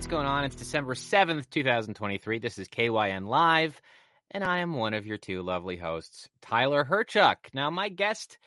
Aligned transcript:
what's 0.00 0.06
going 0.06 0.24
on? 0.24 0.44
It's 0.44 0.56
December 0.56 0.94
7th, 0.94 1.50
2023. 1.50 2.38
This 2.38 2.58
is 2.58 2.68
KYN 2.68 3.26
Live, 3.26 3.82
and 4.30 4.42
I 4.42 4.60
am 4.60 4.72
one 4.72 4.94
of 4.94 5.04
your 5.04 5.18
two 5.18 5.42
lovely 5.42 5.76
hosts, 5.76 6.26
Tyler 6.40 6.86
Hyrchuk. 6.86 7.36
Now, 7.52 7.68
my 7.68 7.90
guest 7.90 8.38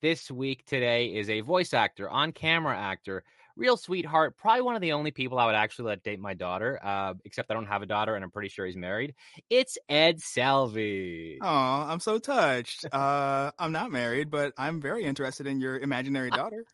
this 0.00 0.30
week 0.30 0.64
today 0.64 1.06
is 1.06 1.28
a 1.28 1.40
voice 1.40 1.74
actor, 1.74 2.08
on 2.08 2.30
camera 2.30 2.78
actor, 2.78 3.24
real 3.56 3.76
sweetheart, 3.76 4.36
probably 4.36 4.62
one 4.62 4.74
of 4.74 4.80
the 4.80 4.92
only 4.92 5.10
people 5.10 5.38
I 5.38 5.46
would 5.46 5.54
actually 5.54 5.86
let 5.86 6.02
date 6.02 6.20
my 6.20 6.34
daughter, 6.34 6.78
uh, 6.82 7.14
except 7.24 7.50
I 7.50 7.54
don't 7.54 7.66
have 7.66 7.82
a 7.82 7.86
daughter 7.86 8.14
and 8.14 8.24
I'm 8.24 8.30
pretty 8.30 8.48
sure 8.48 8.66
he's 8.66 8.76
married. 8.76 9.14
It's 9.50 9.78
Ed 9.88 10.18
Selvey. 10.18 11.38
Oh, 11.40 11.46
I'm 11.46 12.00
so 12.00 12.18
touched. 12.18 12.86
Uh, 13.02 13.50
I'm 13.58 13.72
not 13.72 13.90
married, 13.90 14.30
but 14.30 14.52
I'm 14.56 14.80
very 14.80 15.04
interested 15.04 15.46
in 15.46 15.60
your 15.60 15.78
imaginary 15.78 16.30
daughter. 16.42 16.64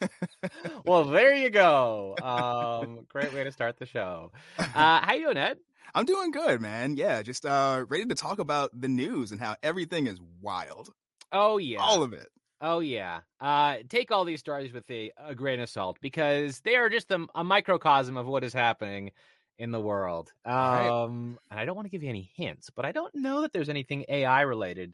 well, 0.86 1.04
there 1.04 1.34
you 1.34 1.50
go. 1.50 2.16
Um, 2.22 3.00
great 3.08 3.32
way 3.34 3.44
to 3.44 3.52
start 3.52 3.78
the 3.78 3.86
show. 3.86 4.30
Uh, 4.58 4.64
how 4.74 5.14
you 5.14 5.24
doing, 5.24 5.36
Ed? 5.36 5.58
I'm 5.94 6.06
doing 6.06 6.30
good, 6.30 6.60
man. 6.60 6.96
Yeah, 6.96 7.22
just 7.22 7.44
uh, 7.44 7.84
ready 7.88 8.06
to 8.06 8.14
talk 8.14 8.38
about 8.38 8.70
the 8.78 8.88
news 8.88 9.30
and 9.32 9.40
how 9.40 9.56
everything 9.62 10.06
is 10.06 10.18
wild. 10.40 10.92
Oh 11.32 11.58
yeah, 11.58 11.80
all 11.80 12.02
of 12.02 12.12
it. 12.12 12.28
Oh 12.60 12.80
yeah. 12.80 13.20
Uh, 13.40 13.76
take 13.88 14.10
all 14.10 14.24
these 14.24 14.40
stories 14.40 14.72
with 14.72 14.90
a, 14.90 15.12
a 15.18 15.34
grain 15.34 15.60
of 15.60 15.68
salt 15.68 15.98
because 16.00 16.60
they 16.60 16.76
are 16.76 16.88
just 16.88 17.10
a, 17.10 17.26
a, 17.34 17.44
microcosm 17.44 18.16
of 18.16 18.26
what 18.26 18.44
is 18.44 18.52
happening 18.52 19.10
in 19.58 19.70
the 19.70 19.80
world. 19.80 20.32
Um, 20.44 20.54
right. 20.54 21.36
and 21.50 21.60
I 21.60 21.64
don't 21.64 21.76
want 21.76 21.86
to 21.86 21.90
give 21.90 22.02
you 22.02 22.08
any 22.08 22.30
hints, 22.36 22.70
but 22.74 22.84
I 22.84 22.92
don't 22.92 23.14
know 23.14 23.42
that 23.42 23.52
there's 23.52 23.68
anything 23.68 24.04
AI 24.08 24.42
related 24.42 24.92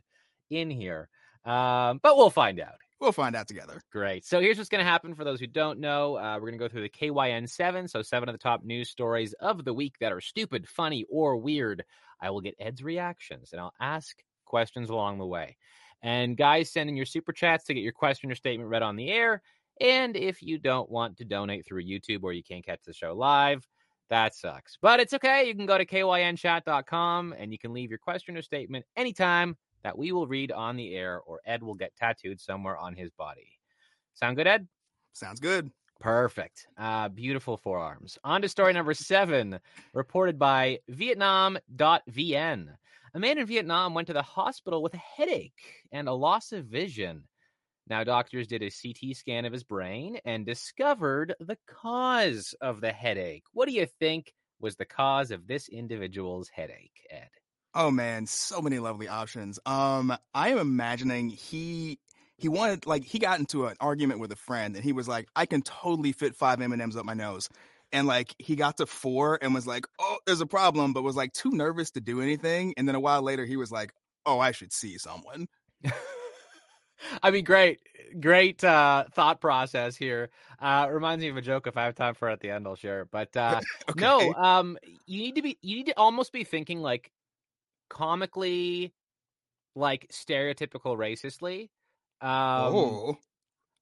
in 0.50 0.70
here. 0.70 1.08
Um, 1.44 2.00
but 2.02 2.16
we'll 2.16 2.30
find 2.30 2.60
out. 2.60 2.74
We'll 3.00 3.12
find 3.12 3.34
out 3.34 3.48
together. 3.48 3.80
Great. 3.90 4.26
So 4.26 4.40
here's 4.40 4.58
what's 4.58 4.68
going 4.68 4.84
to 4.84 4.90
happen 4.90 5.14
for 5.14 5.24
those 5.24 5.40
who 5.40 5.46
don't 5.46 5.80
know. 5.80 6.18
Uh, 6.18 6.34
we're 6.34 6.50
going 6.50 6.52
to 6.52 6.58
go 6.58 6.68
through 6.68 6.82
the 6.82 6.90
KYN 6.90 7.48
seven, 7.48 7.88
so 7.88 8.02
seven 8.02 8.28
of 8.28 8.34
the 8.34 8.38
top 8.38 8.62
news 8.62 8.90
stories 8.90 9.32
of 9.40 9.64
the 9.64 9.72
week 9.72 9.94
that 10.00 10.12
are 10.12 10.20
stupid, 10.20 10.68
funny, 10.68 11.06
or 11.08 11.38
weird. 11.38 11.82
I 12.20 12.28
will 12.28 12.42
get 12.42 12.56
Ed's 12.58 12.82
reactions, 12.82 13.52
and 13.52 13.60
I'll 13.60 13.72
ask 13.80 14.18
questions 14.44 14.90
along 14.90 15.18
the 15.18 15.26
way. 15.26 15.56
And 16.02 16.36
guys, 16.36 16.70
send 16.72 16.88
in 16.88 16.96
your 16.96 17.06
super 17.06 17.32
chats 17.32 17.64
to 17.64 17.74
get 17.74 17.82
your 17.82 17.92
question 17.92 18.30
or 18.30 18.34
statement 18.34 18.70
read 18.70 18.82
on 18.82 18.96
the 18.96 19.10
air. 19.10 19.42
And 19.80 20.16
if 20.16 20.42
you 20.42 20.58
don't 20.58 20.90
want 20.90 21.16
to 21.18 21.24
donate 21.24 21.66
through 21.66 21.84
YouTube 21.84 22.22
or 22.22 22.32
you 22.32 22.42
can't 22.42 22.64
catch 22.64 22.80
the 22.84 22.92
show 22.92 23.14
live, 23.14 23.66
that 24.10 24.34
sucks. 24.34 24.76
But 24.80 25.00
it's 25.00 25.14
okay. 25.14 25.46
You 25.46 25.54
can 25.54 25.66
go 25.66 25.78
to 25.78 25.86
kynchat.com 25.86 27.34
and 27.38 27.52
you 27.52 27.58
can 27.58 27.72
leave 27.72 27.90
your 27.90 27.98
question 27.98 28.36
or 28.36 28.42
statement 28.42 28.84
anytime 28.96 29.56
that 29.82 29.96
we 29.96 30.12
will 30.12 30.26
read 30.26 30.52
on 30.52 30.76
the 30.76 30.94
air 30.94 31.20
or 31.20 31.40
Ed 31.46 31.62
will 31.62 31.74
get 31.74 31.96
tattooed 31.96 32.40
somewhere 32.40 32.76
on 32.76 32.94
his 32.94 33.10
body. 33.12 33.58
Sound 34.14 34.36
good, 34.36 34.46
Ed? 34.46 34.68
Sounds 35.12 35.40
good. 35.40 35.70
Perfect. 36.00 36.66
Uh, 36.78 37.08
beautiful 37.08 37.56
forearms. 37.56 38.18
On 38.24 38.42
to 38.42 38.48
story 38.48 38.72
number 38.72 38.94
seven, 38.94 39.60
reported 39.92 40.38
by 40.38 40.78
Vietnam.vn. 40.88 42.68
A 43.12 43.18
man 43.18 43.38
in 43.38 43.46
Vietnam 43.46 43.92
went 43.92 44.06
to 44.06 44.12
the 44.12 44.22
hospital 44.22 44.82
with 44.82 44.94
a 44.94 44.98
headache 44.98 45.82
and 45.90 46.08
a 46.08 46.12
loss 46.12 46.52
of 46.52 46.66
vision. 46.66 47.24
Now, 47.88 48.04
doctors 48.04 48.46
did 48.46 48.62
a 48.62 48.70
CT 48.70 49.16
scan 49.16 49.44
of 49.44 49.52
his 49.52 49.64
brain 49.64 50.18
and 50.24 50.46
discovered 50.46 51.34
the 51.40 51.58
cause 51.66 52.54
of 52.60 52.80
the 52.80 52.92
headache. 52.92 53.42
What 53.52 53.66
do 53.66 53.74
you 53.74 53.86
think 53.98 54.32
was 54.60 54.76
the 54.76 54.84
cause 54.84 55.32
of 55.32 55.48
this 55.48 55.68
individual's 55.68 56.48
headache, 56.48 57.04
Ed? 57.10 57.30
Oh 57.74 57.90
man, 57.90 58.26
so 58.26 58.60
many 58.60 58.78
lovely 58.78 59.08
options. 59.08 59.58
Um, 59.66 60.16
I 60.32 60.50
am 60.50 60.58
imagining 60.58 61.30
he 61.30 61.98
he 62.36 62.48
wanted 62.48 62.86
like 62.86 63.04
he 63.04 63.18
got 63.18 63.40
into 63.40 63.66
an 63.66 63.76
argument 63.80 64.20
with 64.20 64.30
a 64.30 64.36
friend 64.36 64.76
and 64.76 64.84
he 64.84 64.92
was 64.92 65.08
like, 65.08 65.26
I 65.34 65.46
can 65.46 65.62
totally 65.62 66.12
fit 66.12 66.36
five 66.36 66.60
M 66.60 66.72
and 66.72 66.80
M's 66.80 66.96
up 66.96 67.04
my 67.04 67.14
nose 67.14 67.48
and 67.92 68.06
like 68.06 68.34
he 68.38 68.56
got 68.56 68.76
to 68.78 68.86
four 68.86 69.38
and 69.42 69.54
was 69.54 69.66
like, 69.66 69.86
"Oh, 69.98 70.18
there's 70.26 70.40
a 70.40 70.46
problem," 70.46 70.92
but 70.92 71.02
was 71.02 71.16
like 71.16 71.32
too 71.32 71.50
nervous 71.50 71.90
to 71.92 72.00
do 72.00 72.20
anything. 72.20 72.74
And 72.76 72.86
then 72.86 72.94
a 72.94 73.00
while 73.00 73.22
later, 73.22 73.44
he 73.44 73.56
was 73.56 73.70
like, 73.70 73.92
"Oh, 74.26 74.38
I 74.38 74.52
should 74.52 74.72
see 74.72 74.98
someone." 74.98 75.48
I 77.22 77.30
mean, 77.30 77.44
great, 77.44 77.80
great 78.20 78.62
uh, 78.62 79.04
thought 79.12 79.40
process 79.40 79.96
here. 79.96 80.30
Uh, 80.60 80.88
reminds 80.90 81.22
me 81.22 81.28
of 81.28 81.36
a 81.36 81.42
joke. 81.42 81.66
If 81.66 81.76
I 81.76 81.84
have 81.84 81.94
time 81.94 82.14
for 82.14 82.28
it 82.28 82.34
at 82.34 82.40
the 82.40 82.50
end, 82.50 82.66
I'll 82.66 82.76
share. 82.76 83.06
But 83.06 83.34
uh, 83.36 83.60
okay. 83.90 84.00
no, 84.00 84.34
um, 84.34 84.78
you 85.06 85.20
need 85.20 85.36
to 85.36 85.42
be, 85.42 85.58
you 85.62 85.76
need 85.76 85.86
to 85.86 85.96
almost 85.96 86.32
be 86.32 86.44
thinking 86.44 86.80
like 86.80 87.10
comically, 87.88 88.92
like 89.74 90.10
stereotypical 90.12 90.96
racistly. 90.96 91.70
Um, 92.22 92.74
oh 92.74 93.18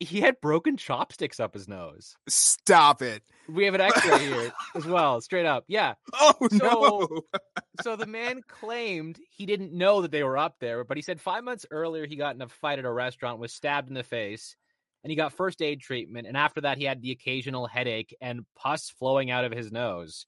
he 0.01 0.21
had 0.21 0.41
broken 0.41 0.77
chopsticks 0.77 1.41
up 1.41 1.55
his 1.55 1.69
nose. 1.69 2.17
Stop 2.29 3.03
it. 3.03 3.23
We 3.49 3.65
have 3.65 3.75
an 3.75 3.81
extra 3.81 4.19
here 4.19 4.53
as 4.75 4.87
well, 4.87 5.21
straight 5.21 5.47
up. 5.47 5.65
Yeah. 5.67 5.95
Oh 6.15 6.35
so, 6.51 6.57
no. 6.57 7.23
so 7.83 7.97
the 7.97 8.07
man 8.07 8.43
claimed 8.47 9.19
he 9.31 9.47
didn't 9.47 9.73
know 9.73 10.03
that 10.03 10.11
they 10.11 10.23
were 10.23 10.39
up 10.39 10.57
there, 10.61 10.85
but 10.85 10.97
he 10.97 11.03
said 11.03 11.21
five 11.21 11.45
months 11.45 11.67
earlier 11.71 12.07
he 12.07 12.17
got 12.17 12.35
in 12.35 12.43
a 12.43 12.49
fight 12.49 12.79
at 12.79 12.85
a 12.85 12.93
restaurant, 12.93 13.41
was 13.41 13.53
stabbed 13.53 13.89
in 13.89 13.95
the 13.95 14.03
face, 14.03 14.57
and 15.03 15.11
he 15.11 15.17
got 15.17 15.33
first 15.33 15.61
aid 15.63 15.81
treatment. 15.81 16.27
And 16.27 16.37
after 16.37 16.61
that, 16.63 16.79
he 16.79 16.85
had 16.85 17.03
the 17.03 17.13
occasional 17.13 17.67
headache 17.67 18.15
and 18.21 18.47
pus 18.57 18.91
flowing 18.91 19.31
out 19.31 19.45
of 19.45 19.53
his 19.53 19.73
nose. 19.73 20.27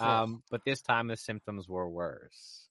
Oh. 0.00 0.04
Um, 0.04 0.42
but 0.50 0.62
this 0.66 0.82
time 0.82 1.06
the 1.06 1.16
symptoms 1.16 1.68
were 1.68 1.88
worse 1.88 2.65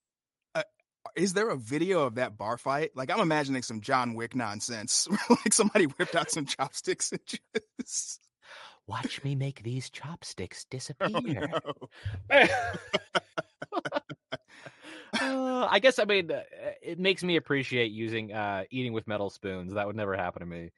is 1.16 1.34
there 1.34 1.50
a 1.50 1.58
video 1.58 2.04
of 2.04 2.16
that 2.16 2.38
bar 2.38 2.58
fight? 2.58 2.92
Like 2.96 3.12
I'm 3.12 3.20
imagining 3.20 3.62
some 3.62 3.82
John 3.82 4.14
Wick 4.14 4.36
nonsense. 4.36 5.08
like 5.30 5.54
somebody 5.54 5.86
whipped 5.86 6.16
out 6.16 6.32
some 6.32 6.46
chopsticks 6.46 7.12
and 7.12 7.22
just 7.82 8.22
watch 8.88 9.24
me 9.24 9.36
make 9.36 9.64
these 9.64 9.90
chopsticks 9.90 10.66
oh, 10.72 10.72
disappear. 10.72 11.50
Oh, 11.66 11.88
no. 12.30 12.38
uh, 15.22 15.68
I 15.70 15.80
guess 15.80 16.00
I 16.00 16.06
mean 16.06 16.32
uh, 16.32 16.44
it 16.82 17.00
makes 17.00 17.24
me 17.24 17.36
appreciate 17.36 17.92
using 17.92 18.34
uh, 18.34 18.64
eating 18.70 18.94
with 18.94 19.08
metal 19.08 19.30
spoons. 19.30 19.74
That 19.74 19.88
would 19.88 19.96
never 19.96 20.16
happen 20.16 20.42
to 20.42 20.46
me. 20.46 20.72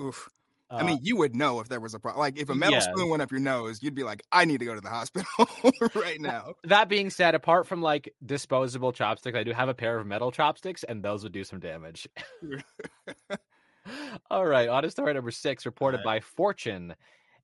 Oof. 0.00 0.28
I 0.70 0.84
mean, 0.84 0.96
uh, 0.96 1.00
you 1.02 1.16
would 1.16 1.34
know 1.34 1.58
if 1.60 1.68
there 1.68 1.80
was 1.80 1.94
a 1.94 1.98
problem. 1.98 2.20
Like 2.20 2.38
if 2.38 2.48
a 2.48 2.54
metal 2.54 2.74
yeah. 2.74 2.80
spoon 2.92 3.08
went 3.08 3.22
up 3.22 3.30
your 3.32 3.40
nose, 3.40 3.82
you'd 3.82 3.94
be 3.94 4.04
like, 4.04 4.22
"I 4.30 4.44
need 4.44 4.58
to 4.60 4.64
go 4.64 4.74
to 4.74 4.80
the 4.80 4.88
hospital 4.88 5.26
right 5.94 6.20
now." 6.20 6.54
That 6.64 6.88
being 6.88 7.10
said, 7.10 7.34
apart 7.34 7.66
from 7.66 7.82
like 7.82 8.14
disposable 8.24 8.92
chopsticks, 8.92 9.36
I 9.36 9.42
do 9.42 9.52
have 9.52 9.68
a 9.68 9.74
pair 9.74 9.98
of 9.98 10.06
metal 10.06 10.30
chopsticks, 10.30 10.84
and 10.84 11.02
those 11.02 11.24
would 11.24 11.32
do 11.32 11.42
some 11.42 11.58
damage. 11.58 12.08
All 14.30 14.46
right, 14.46 14.68
on 14.68 14.82
to 14.84 14.90
story 14.90 15.12
number 15.14 15.30
six, 15.30 15.66
reported 15.66 15.98
right. 15.98 16.04
by 16.04 16.20
Fortune. 16.20 16.94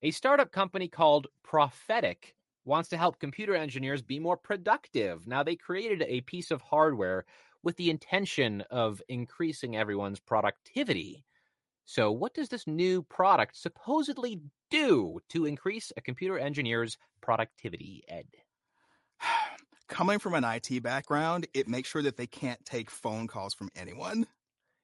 A 0.02 0.10
startup 0.12 0.52
company 0.52 0.88
called 0.88 1.26
Prophetic 1.42 2.36
wants 2.64 2.88
to 2.90 2.96
help 2.96 3.18
computer 3.18 3.54
engineers 3.54 4.02
be 4.02 4.18
more 4.18 4.36
productive. 4.36 5.26
Now, 5.26 5.42
they 5.42 5.56
created 5.56 6.04
a 6.06 6.20
piece 6.22 6.50
of 6.50 6.60
hardware 6.60 7.24
with 7.62 7.76
the 7.76 7.90
intention 7.90 8.62
of 8.70 9.02
increasing 9.08 9.76
everyone's 9.76 10.20
productivity. 10.20 11.24
So, 11.86 12.10
what 12.10 12.34
does 12.34 12.48
this 12.48 12.66
new 12.66 13.02
product 13.02 13.56
supposedly 13.56 14.40
do 14.72 15.20
to 15.28 15.46
increase 15.46 15.92
a 15.96 16.00
computer 16.00 16.36
engineer's 16.36 16.98
productivity, 17.22 18.02
Ed? 18.08 18.26
Coming 19.88 20.18
from 20.18 20.34
an 20.34 20.42
IT 20.42 20.82
background, 20.82 21.46
it 21.54 21.68
makes 21.68 21.88
sure 21.88 22.02
that 22.02 22.16
they 22.16 22.26
can't 22.26 22.62
take 22.64 22.90
phone 22.90 23.28
calls 23.28 23.54
from 23.54 23.70
anyone. 23.76 24.26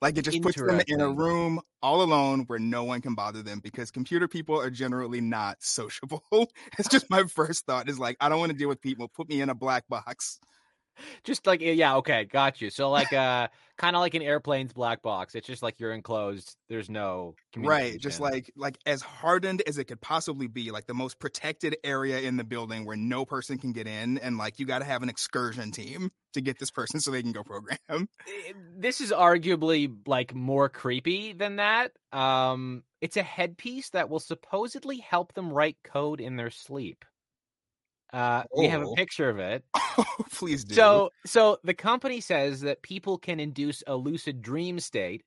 Like 0.01 0.17
it 0.17 0.23
just 0.23 0.43
puts 0.43 0.61
them 0.61 0.81
in 0.87 1.01
a 1.01 1.09
room 1.09 1.61
all 1.83 2.03
alone 2.03 2.45
where 2.47 2.61
no 2.61 2.85
one 2.85 3.01
can 3.01 3.17
bother 3.17 3.43
them 3.43 3.61
because 3.61 3.91
computer 3.91 4.29
people 4.29 4.61
are 4.61 4.71
generally 4.71 5.21
not 5.21 5.57
sociable. 5.61 6.23
it's 6.79 6.89
just 6.89 7.11
my 7.11 7.25
first 7.25 7.67
thought 7.67 7.89
is 7.89 7.99
like, 7.99 8.17
I 8.21 8.29
don't 8.29 8.39
want 8.39 8.53
to 8.53 8.59
deal 8.59 8.69
with 8.69 8.81
people. 8.81 9.09
Put 9.09 9.29
me 9.29 9.41
in 9.41 9.49
a 9.49 9.55
black 9.55 9.89
box 9.89 10.39
just 11.25 11.47
like 11.47 11.61
yeah 11.61 11.97
okay 11.97 12.25
got 12.25 12.61
you. 12.61 12.71
So 12.71 12.91
like 12.91 13.13
uh 13.13 13.49
kind 13.83 13.97
of 13.97 14.01
like 14.01 14.15
an 14.15 14.23
airplane's 14.23 14.73
black 14.73 15.03
box 15.03 15.35
it's 15.35 15.47
just 15.47 15.63
like 15.63 15.81
you're 15.81 15.93
enclosed 15.93 16.57
there's 16.69 16.89
no 16.89 17.35
right 17.57 17.99
just 17.99 18.21
like 18.21 18.53
like 18.55 18.79
as 18.87 19.03
hardened 19.03 19.63
as 19.67 19.79
it 19.79 19.85
could 19.87 20.01
possibly 20.01 20.47
be 20.47 20.71
like 20.71 20.87
the 20.87 20.95
most 20.95 21.19
protected 21.19 21.77
area 21.83 22.21
in 22.21 22.37
the 22.37 22.45
building 22.45 22.85
where 22.85 22.97
no 22.97 23.25
person 23.25 23.59
can 23.59 23.73
get 23.73 23.89
in 23.89 24.19
and 24.19 24.39
like 24.39 24.61
you 24.61 24.67
got 24.67 24.81
to 24.81 24.85
have 24.85 25.03
an 25.03 25.09
excursion 25.09 25.73
team 25.73 26.13
to 26.35 26.41
get 26.41 26.59
this 26.59 26.71
person 26.71 27.01
so 27.01 27.11
they 27.11 27.23
can 27.23 27.33
go 27.33 27.43
program. 27.43 27.79
Eh, 28.29 28.53
this 28.79 29.01
is 29.01 29.11
arguably 29.11 29.93
like 30.07 30.35
more 30.35 30.69
creepy 30.69 31.33
than 31.33 31.57
that 31.57 31.93
um 32.13 32.83
it's 33.01 33.17
a 33.17 33.23
headpiece 33.23 33.91
that 33.91 34.09
will 34.09 34.21
supposedly 34.21 34.99
help 34.99 35.33
them 35.35 35.53
write 35.53 35.77
code 35.83 36.21
in 36.21 36.37
their 36.37 36.51
sleep 36.51 37.05
uh, 38.13 38.45
we 38.57 38.67
have 38.67 38.83
a 38.83 38.87
oh. 38.87 38.95
picture 38.95 39.29
of 39.29 39.39
it. 39.39 39.65
please 40.33 40.65
do. 40.65 40.75
So, 40.75 41.11
so 41.25 41.59
the 41.65 41.75
company 41.75 42.21
says 42.21 42.61
that 42.63 42.83
people 42.83 43.19
can 43.19 43.41
induce 43.41 43.83
a 43.87 43.95
lucid 43.95 44.43
dream 44.43 44.79
state, 44.81 45.23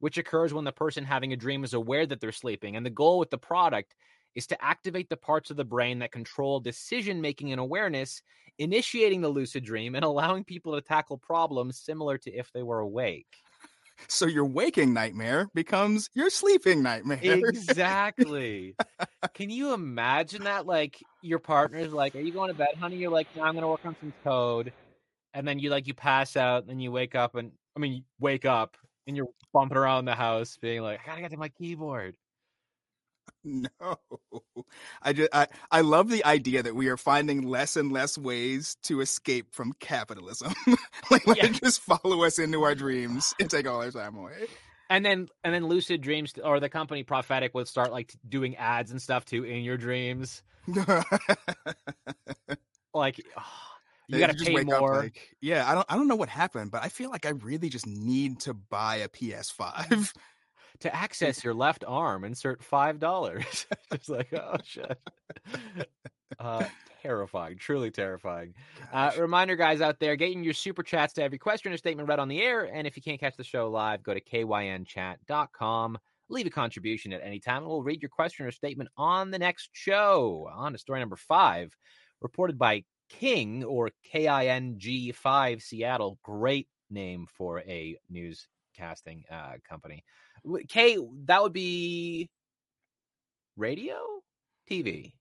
which 0.00 0.18
occurs 0.18 0.52
when 0.52 0.64
the 0.64 0.72
person 0.72 1.04
having 1.04 1.32
a 1.32 1.36
dream 1.36 1.64
is 1.64 1.74
aware 1.74 2.06
that 2.06 2.20
they're 2.20 2.32
sleeping. 2.32 2.76
And 2.76 2.84
the 2.84 2.90
goal 2.90 3.18
with 3.18 3.30
the 3.30 3.38
product 3.38 3.94
is 4.34 4.46
to 4.48 4.64
activate 4.64 5.08
the 5.08 5.16
parts 5.16 5.50
of 5.50 5.56
the 5.56 5.64
brain 5.64 5.98
that 6.00 6.12
control 6.12 6.60
decision 6.60 7.20
making 7.20 7.52
and 7.52 7.60
awareness, 7.60 8.20
initiating 8.58 9.22
the 9.22 9.28
lucid 9.28 9.64
dream 9.64 9.94
and 9.94 10.04
allowing 10.04 10.44
people 10.44 10.74
to 10.74 10.82
tackle 10.82 11.16
problems 11.16 11.80
similar 11.80 12.18
to 12.18 12.30
if 12.30 12.52
they 12.52 12.62
were 12.62 12.80
awake. 12.80 13.26
So 14.08 14.26
your 14.26 14.44
waking 14.46 14.92
nightmare 14.92 15.48
becomes 15.54 16.08
your 16.14 16.30
sleeping 16.30 16.82
nightmare. 16.82 17.20
Exactly. 17.20 18.76
Can 19.34 19.50
you 19.50 19.72
imagine 19.74 20.44
that? 20.44 20.66
Like 20.66 21.04
your 21.20 21.38
partner's 21.38 21.92
like, 21.92 22.14
"Are 22.14 22.20
you 22.20 22.32
going 22.32 22.48
to 22.48 22.54
bed, 22.54 22.68
honey?" 22.80 22.96
You're 22.96 23.10
like, 23.10 23.28
"No, 23.34 23.42
I'm 23.42 23.54
going 23.54 23.62
to 23.62 23.68
work 23.68 23.80
on 23.84 23.96
some 24.00 24.12
code," 24.24 24.74
and 25.34 25.48
then 25.48 25.58
you 25.60 25.70
like 25.70 25.86
you 25.88 25.94
pass 25.94 26.36
out, 26.36 26.62
and 26.62 26.70
then 26.70 26.80
you 26.80 26.92
wake 26.92 27.14
up, 27.16 27.34
and 27.36 27.52
I 27.76 27.80
mean, 27.80 28.04
wake 28.20 28.44
up, 28.46 28.76
and 29.06 29.16
you're 29.16 29.28
bumping 29.52 29.78
around 29.78 30.06
the 30.06 30.14
house, 30.16 30.58
being 30.58 30.82
like, 30.82 31.00
"I 31.02 31.06
gotta 31.06 31.22
get 31.22 31.32
to 31.32 31.38
my 31.38 31.50
keyboard." 31.50 32.16
No, 33.80 33.96
I 35.02 35.12
just 35.12 35.30
I, 35.32 35.46
I 35.70 35.80
love 35.82 36.08
the 36.10 36.24
idea 36.24 36.64
that 36.64 36.74
we 36.74 36.88
are 36.88 36.96
finding 36.96 37.42
less 37.46 37.76
and 37.76 37.92
less 37.92 38.18
ways 38.18 38.76
to 38.82 39.00
escape 39.00 39.54
from 39.54 39.72
capitalism. 39.78 40.52
like 41.12 41.24
let 41.28 41.36
Yeah. 41.36 41.46
it 41.46 41.52
just 41.62 41.80
follow 41.80 42.24
us 42.24 42.40
into 42.40 42.64
our 42.64 42.74
dreams 42.74 43.34
and 43.38 43.48
take 43.48 43.68
all 43.68 43.80
our 43.82 43.90
time 43.92 44.16
away. 44.16 44.48
And 44.90 45.04
then 45.06 45.28
and 45.44 45.54
then 45.54 45.66
Lucid 45.66 46.00
Dreams 46.00 46.32
or 46.42 46.58
the 46.58 46.68
company 46.68 47.04
Prophetic 47.04 47.54
would 47.54 47.68
start 47.68 47.92
like 47.92 48.12
doing 48.28 48.56
ads 48.56 48.90
and 48.90 49.00
stuff 49.00 49.24
too 49.24 49.44
in 49.44 49.62
your 49.62 49.76
dreams. 49.76 50.42
Like 52.94 53.20
ah, 53.36 53.72
you 54.08 54.18
got 54.18 54.28
to 54.28 54.32
just 54.32 54.46
pay 54.46 54.54
wake 54.54 54.72
up 54.72 54.80
more. 54.80 54.96
like, 54.96 55.36
yeah, 55.42 55.70
I 55.70 55.74
don't 55.74 55.86
I 55.88 55.96
don't 55.96 56.08
know 56.08 56.16
what 56.16 56.30
happened, 56.30 56.70
but 56.70 56.82
I 56.82 56.88
feel 56.88 57.10
like 57.10 57.26
I 57.26 57.30
really 57.30 57.68
just 57.68 57.86
need 57.86 58.40
to 58.40 58.54
buy 58.54 58.96
a 58.96 59.08
PS5. 59.08 60.12
To 60.80 60.94
access 60.94 61.42
your 61.44 61.54
left 61.54 61.84
arm, 61.86 62.24
insert 62.24 62.62
five 62.62 62.98
dollars. 62.98 63.66
Just 63.92 64.08
like, 64.08 64.32
oh 64.32 64.56
shit. 64.64 64.98
Uh, 66.38 66.64
terrifying, 67.02 67.56
truly 67.56 67.90
terrifying. 67.90 68.54
Uh, 68.92 69.12
reminder, 69.18 69.56
guys 69.56 69.80
out 69.80 70.00
there, 70.00 70.16
getting 70.16 70.42
your 70.42 70.54
super 70.54 70.82
chats 70.82 71.14
to 71.14 71.22
every 71.22 71.38
question 71.38 71.72
or 71.72 71.76
statement 71.76 72.08
read 72.08 72.18
on 72.18 72.28
the 72.28 72.42
air. 72.42 72.64
And 72.64 72.86
if 72.86 72.96
you 72.96 73.02
can't 73.02 73.20
catch 73.20 73.36
the 73.36 73.44
show 73.44 73.70
live, 73.70 74.02
go 74.02 74.12
to 74.14 74.20
kynchat.com. 74.20 75.98
Leave 76.28 76.46
a 76.46 76.50
contribution 76.50 77.12
at 77.12 77.22
any 77.22 77.38
time, 77.38 77.58
and 77.58 77.68
we'll 77.68 77.84
read 77.84 78.02
your 78.02 78.08
question 78.08 78.46
or 78.46 78.50
statement 78.50 78.90
on 78.96 79.30
the 79.30 79.38
next 79.38 79.70
show. 79.72 80.48
On 80.52 80.72
to 80.72 80.78
story 80.78 80.98
number 80.98 81.14
five, 81.14 81.72
reported 82.20 82.58
by 82.58 82.82
King 83.08 83.62
or 83.62 83.90
K 84.04 84.26
I 84.26 84.46
N 84.46 84.74
G 84.76 85.12
five 85.12 85.62
Seattle. 85.62 86.18
Great 86.24 86.66
name 86.90 87.26
for 87.36 87.60
a 87.60 87.96
newscasting 88.12 89.22
uh, 89.30 89.54
company. 89.68 90.04
K, 90.68 90.98
that 91.24 91.42
would 91.42 91.52
be 91.52 92.28
radio, 93.56 93.96
TV. 94.70 95.12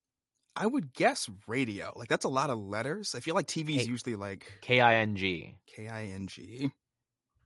I 0.56 0.66
would 0.68 0.94
guess 0.94 1.30
radio. 1.48 1.92
Like 1.95 2.07
that's 2.07 2.25
a 2.25 2.30
lot 2.30 2.50
of 2.50 2.60
letters. 2.60 3.13
I 3.16 3.19
feel 3.19 3.36
like 3.36 3.48
TV 3.48 3.77
is 3.77 3.88
usually 3.88 4.16
like 4.16 4.60
K 4.62 4.80
I 4.80 4.95
N 4.95 5.16
G. 5.16 5.56
K 5.68 5.88
I 5.88 6.06
N 6.06 6.27
G. 6.27 6.72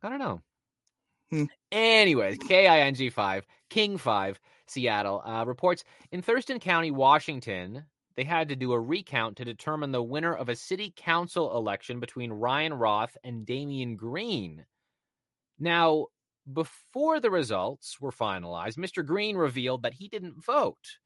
I 0.03 0.09
don't 0.09 0.19
know. 0.19 0.41
Hmm. 1.31 1.45
Anyways, 1.71 2.39
KING 2.39 3.11
5, 3.11 3.45
King 3.69 3.97
5, 3.97 4.39
Seattle, 4.67 5.21
uh, 5.23 5.45
reports 5.45 5.83
in 6.11 6.23
Thurston 6.23 6.59
County, 6.59 6.89
Washington, 6.89 7.85
they 8.15 8.23
had 8.23 8.49
to 8.49 8.55
do 8.55 8.71
a 8.71 8.79
recount 8.79 9.37
to 9.37 9.45
determine 9.45 9.91
the 9.91 10.01
winner 10.03 10.33
of 10.33 10.49
a 10.49 10.55
city 10.55 10.91
council 10.95 11.55
election 11.55 11.99
between 11.99 12.33
Ryan 12.33 12.73
Roth 12.73 13.15
and 13.23 13.45
Damian 13.45 13.95
Green. 13.95 14.65
Now, 15.59 16.07
before 16.51 17.19
the 17.19 17.31
results 17.31 17.99
were 17.99 18.11
finalized, 18.11 18.77
Mr. 18.77 19.05
Green 19.05 19.35
revealed 19.35 19.83
that 19.83 19.93
he 19.93 20.07
didn't 20.07 20.43
vote. 20.43 20.97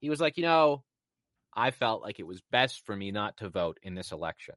He 0.00 0.10
was 0.10 0.20
like, 0.20 0.36
you 0.36 0.42
know, 0.42 0.84
I 1.54 1.70
felt 1.70 2.02
like 2.02 2.18
it 2.18 2.26
was 2.26 2.42
best 2.50 2.84
for 2.86 2.96
me 2.96 3.10
not 3.10 3.36
to 3.38 3.48
vote 3.48 3.78
in 3.82 3.94
this 3.94 4.12
election. 4.12 4.54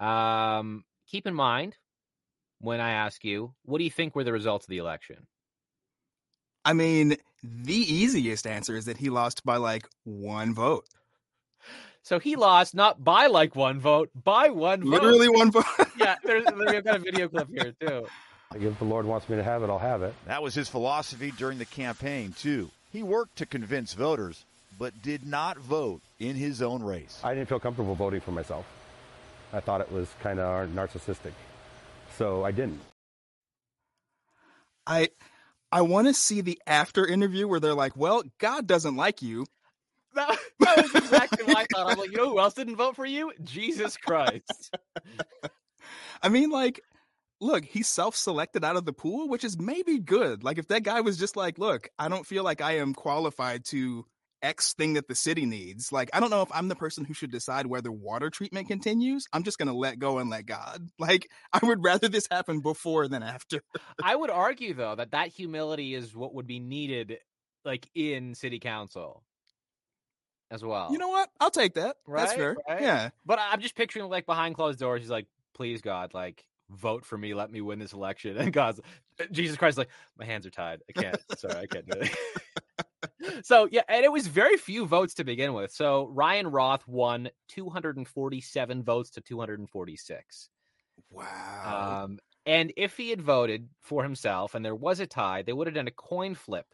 Um, 0.00 0.84
keep 1.08 1.26
in 1.26 1.34
mind, 1.34 1.76
when 2.60 2.80
I 2.80 2.92
ask 2.92 3.24
you, 3.24 3.54
what 3.64 3.78
do 3.78 3.84
you 3.84 3.90
think 3.90 4.14
were 4.14 4.24
the 4.24 4.32
results 4.32 4.66
of 4.66 4.70
the 4.70 4.78
election? 4.78 5.26
I 6.64 6.72
mean, 6.72 7.16
the 7.42 7.74
easiest 7.74 8.46
answer 8.46 8.76
is 8.76 8.86
that 8.86 8.96
he 8.96 9.08
lost 9.08 9.44
by 9.44 9.56
like 9.56 9.86
one 10.04 10.54
vote. 10.54 10.86
So 12.02 12.18
he 12.18 12.36
lost 12.36 12.74
not 12.74 13.02
by 13.02 13.26
like 13.26 13.56
one 13.56 13.80
vote, 13.80 14.10
by 14.14 14.50
one 14.50 14.80
vote. 14.80 14.90
Literally 14.90 15.28
one 15.28 15.50
vote. 15.50 15.64
Yeah, 15.98 16.16
there's, 16.24 16.44
we've 16.56 16.84
got 16.84 16.96
a 16.96 16.98
video 17.04 17.28
clip 17.28 17.48
here 17.48 17.74
too. 17.80 18.06
Like, 18.52 18.62
if 18.62 18.78
the 18.78 18.84
Lord 18.84 19.06
wants 19.06 19.28
me 19.28 19.36
to 19.36 19.42
have 19.42 19.62
it, 19.62 19.70
I'll 19.70 19.78
have 19.78 20.02
it. 20.02 20.14
That 20.26 20.42
was 20.42 20.54
his 20.54 20.68
philosophy 20.68 21.32
during 21.36 21.58
the 21.58 21.64
campaign, 21.64 22.34
too. 22.38 22.70
He 22.92 23.02
worked 23.02 23.36
to 23.36 23.46
convince 23.46 23.94
voters, 23.94 24.44
but 24.78 25.02
did 25.02 25.26
not 25.26 25.58
vote 25.58 26.00
in 26.18 26.36
his 26.36 26.62
own 26.62 26.82
race. 26.82 27.20
I 27.24 27.34
didn't 27.34 27.48
feel 27.48 27.60
comfortable 27.60 27.94
voting 27.94 28.20
for 28.20 28.30
myself. 28.30 28.66
I 29.52 29.60
thought 29.60 29.80
it 29.80 29.90
was 29.90 30.08
kind 30.22 30.38
of 30.38 30.68
narcissistic. 30.70 31.32
So 32.16 32.44
I 32.44 32.50
didn't. 32.50 32.80
I 34.86 35.08
I 35.72 35.82
want 35.82 36.06
to 36.06 36.14
see 36.14 36.40
the 36.40 36.60
after 36.66 37.06
interview 37.06 37.48
where 37.48 37.60
they're 37.60 37.74
like, 37.74 37.96
"Well, 37.96 38.22
God 38.38 38.66
doesn't 38.66 38.96
like 38.96 39.20
you." 39.20 39.46
That, 40.14 40.38
that 40.60 40.76
was 40.78 40.94
exactly 40.94 41.44
what 41.44 41.56
I 41.58 41.66
thought. 41.70 41.92
I'm 41.92 41.98
like, 41.98 42.10
you 42.10 42.16
know 42.16 42.30
who 42.30 42.40
else 42.40 42.54
didn't 42.54 42.76
vote 42.76 42.96
for 42.96 43.04
you? 43.04 43.32
Jesus 43.44 43.98
Christ. 43.98 44.74
I 46.22 46.30
mean, 46.30 46.48
like, 46.50 46.80
look, 47.40 47.64
he 47.64 47.82
self-selected 47.82 48.64
out 48.64 48.76
of 48.76 48.84
the 48.84 48.92
pool, 48.92 49.28
which 49.28 49.44
is 49.44 49.58
maybe 49.58 49.98
good. 49.98 50.42
Like, 50.42 50.58
if 50.58 50.68
that 50.68 50.82
guy 50.82 51.00
was 51.00 51.18
just 51.18 51.36
like, 51.36 51.58
"Look, 51.58 51.88
I 51.98 52.08
don't 52.08 52.26
feel 52.26 52.44
like 52.44 52.60
I 52.60 52.78
am 52.78 52.94
qualified 52.94 53.64
to 53.66 54.04
X 54.42 54.74
thing 54.74 54.94
that 54.94 55.08
the 55.08 55.14
city 55.14 55.46
needs." 55.46 55.92
Like, 55.92 56.10
I 56.12 56.20
don't 56.20 56.30
know 56.30 56.42
if 56.42 56.50
I'm 56.52 56.68
the 56.68 56.76
person 56.76 57.04
who 57.04 57.14
should 57.14 57.30
decide 57.30 57.66
whether 57.66 57.92
water 57.92 58.30
treatment 58.30 58.68
continues. 58.68 59.26
I'm 59.32 59.42
just 59.42 59.58
gonna 59.58 59.74
let 59.74 59.98
go 59.98 60.18
and 60.18 60.30
let 60.30 60.46
God. 60.46 60.88
Like, 60.98 61.28
I 61.52 61.64
would 61.64 61.84
rather 61.84 62.08
this 62.08 62.26
happen 62.30 62.60
before 62.60 63.08
than 63.08 63.22
after. 63.22 63.62
I 64.02 64.16
would 64.16 64.30
argue 64.30 64.74
though 64.74 64.94
that 64.94 65.12
that 65.12 65.28
humility 65.28 65.94
is 65.94 66.14
what 66.14 66.34
would 66.34 66.46
be 66.46 66.60
needed, 66.60 67.18
like 67.64 67.88
in 67.94 68.34
city 68.34 68.58
council, 68.58 69.22
as 70.50 70.64
well. 70.64 70.88
You 70.90 70.98
know 70.98 71.08
what? 71.08 71.28
I'll 71.40 71.50
take 71.50 71.74
that. 71.74 71.96
That's 72.08 72.32
fair. 72.32 72.56
right. 72.68 72.80
Yeah. 72.80 73.10
But 73.24 73.38
I'm 73.40 73.60
just 73.60 73.74
picturing 73.74 74.08
like 74.08 74.26
behind 74.26 74.54
closed 74.54 74.78
doors. 74.78 75.02
He's 75.02 75.10
like, 75.10 75.26
"Please 75.54 75.82
God, 75.82 76.14
like 76.14 76.44
vote 76.70 77.04
for 77.04 77.16
me. 77.18 77.34
Let 77.34 77.50
me 77.50 77.60
win 77.60 77.78
this 77.78 77.92
election." 77.92 78.36
And 78.36 78.52
God's 78.52 78.80
Jesus 79.32 79.56
Christ, 79.56 79.74
is 79.74 79.78
like 79.78 79.90
my 80.18 80.24
hands 80.24 80.46
are 80.46 80.50
tied. 80.50 80.82
I 80.88 81.00
can't. 81.00 81.20
Sorry, 81.38 81.56
I 81.56 81.66
can't 81.66 81.86
do 81.86 82.00
it. 82.00 82.16
so 83.44 83.68
yeah, 83.70 83.82
and 83.88 84.04
it 84.04 84.12
was 84.12 84.26
very 84.26 84.56
few 84.56 84.86
votes 84.86 85.14
to 85.14 85.24
begin 85.24 85.52
with. 85.54 85.72
So 85.72 86.08
Ryan 86.08 86.48
Roth 86.48 86.86
won 86.86 87.30
247 87.48 88.82
votes 88.82 89.10
to 89.10 89.20
246. 89.20 90.50
Wow. 91.10 92.02
Um, 92.04 92.18
and 92.44 92.72
if 92.76 92.96
he 92.96 93.10
had 93.10 93.20
voted 93.22 93.68
for 93.80 94.02
himself 94.02 94.54
and 94.54 94.64
there 94.64 94.74
was 94.74 95.00
a 95.00 95.06
tie, 95.06 95.42
they 95.42 95.52
would 95.52 95.66
have 95.66 95.74
done 95.74 95.88
a 95.88 95.92
coin 95.92 96.34
flip 96.34 96.66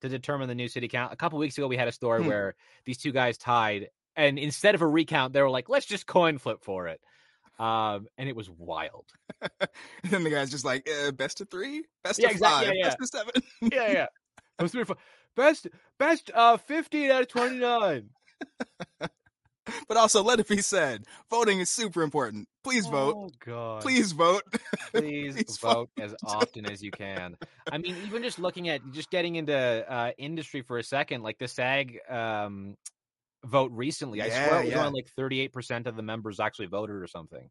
to 0.00 0.08
determine 0.08 0.48
the 0.48 0.54
new 0.54 0.68
city 0.68 0.88
count. 0.88 1.12
A 1.12 1.16
couple 1.16 1.38
weeks 1.38 1.58
ago, 1.58 1.66
we 1.68 1.76
had 1.76 1.88
a 1.88 1.92
story 1.92 2.22
Hmm. 2.22 2.28
where 2.28 2.54
these 2.84 2.98
two 2.98 3.12
guys 3.12 3.38
tied, 3.38 3.88
and 4.14 4.38
instead 4.38 4.74
of 4.74 4.82
a 4.82 4.86
recount, 4.86 5.32
they 5.32 5.42
were 5.42 5.50
like, 5.50 5.68
"Let's 5.68 5.86
just 5.86 6.06
coin 6.06 6.38
flip 6.38 6.62
for 6.62 6.86
it," 6.88 7.00
um, 7.58 8.06
and 8.18 8.28
it 8.28 8.36
was 8.36 8.48
wild. 8.50 9.06
and 9.40 10.10
then 10.10 10.24
the 10.24 10.30
guy's 10.30 10.50
just 10.50 10.64
like, 10.64 10.88
uh, 10.88 11.10
best 11.12 11.40
of 11.40 11.48
three, 11.50 11.84
best 12.04 12.18
Yeah, 12.18 12.26
of 12.26 12.32
exactly, 12.32 12.66
five, 12.66 12.74
yeah, 12.74 12.80
yeah. 12.80 12.88
best 12.88 13.00
of 13.00 13.08
seven. 13.08 13.42
yeah, 13.72 13.92
yeah. 13.92 14.06
Best, 14.58 14.74
best, 15.36 15.66
best, 15.98 16.30
uh, 16.34 16.56
fifteen 16.56 17.10
out 17.10 17.20
of 17.20 17.28
twenty 17.28 17.58
nine. 17.58 18.08
but 19.00 19.96
also, 19.96 20.22
let 20.22 20.40
it 20.40 20.48
be 20.48 20.62
said, 20.62 21.04
voting 21.30 21.60
is 21.60 21.68
super 21.68 22.02
important. 22.02 22.48
Please 22.64 22.86
vote. 22.86 23.14
Oh 23.16 23.30
God! 23.44 23.82
Please 23.82 24.12
vote. 24.12 24.42
please, 24.94 25.34
Please 25.34 25.58
vote 25.58 25.90
as 26.00 26.14
often 26.24 26.64
as 26.64 26.82
you 26.82 26.90
can. 26.90 27.36
I 27.70 27.76
mean, 27.78 27.96
even 28.06 28.22
just 28.22 28.38
looking 28.38 28.70
at 28.70 28.80
just 28.92 29.10
getting 29.10 29.36
into 29.36 29.54
uh, 29.54 30.12
industry 30.16 30.62
for 30.62 30.78
a 30.78 30.82
second, 30.82 31.22
like 31.22 31.36
the 31.38 31.48
SAG 31.48 31.98
um, 32.08 32.76
vote 33.46 33.70
recently, 33.72 34.22
I 34.22 34.28
swear 34.28 34.60
it 34.60 34.64
was 34.66 34.74
yeah. 34.74 34.88
like 34.88 35.08
thirty-eight 35.16 35.52
percent 35.52 35.86
of 35.86 35.96
the 35.96 36.02
members 36.02 36.40
actually 36.40 36.66
voted 36.66 36.96
or 36.96 37.06
something, 37.06 37.48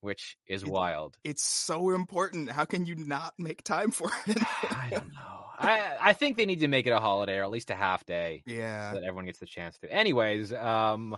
which 0.00 0.36
is 0.46 0.62
It- 0.62 0.68
wild. 0.68 1.16
It's 1.24 1.42
so 1.42 1.90
important. 1.90 2.50
How 2.50 2.64
can 2.64 2.86
you 2.86 2.94
not 2.96 3.34
make 3.38 3.62
time 3.62 3.90
for 3.90 4.10
it? 4.26 4.38
I 4.70 4.88
don't 4.90 5.12
know. 5.12 5.44
I 5.58 5.96
I 6.00 6.12
think 6.12 6.36
they 6.36 6.46
need 6.46 6.60
to 6.60 6.68
make 6.68 6.86
it 6.86 6.90
a 6.90 7.00
holiday 7.00 7.38
or 7.38 7.44
at 7.44 7.50
least 7.50 7.70
a 7.70 7.74
half 7.74 8.04
day 8.04 8.42
yeah. 8.46 8.90
so 8.90 8.96
that 8.96 9.04
everyone 9.04 9.24
gets 9.26 9.38
the 9.38 9.46
chance 9.46 9.78
to. 9.78 9.90
Anyways, 9.90 10.52
um, 10.52 11.16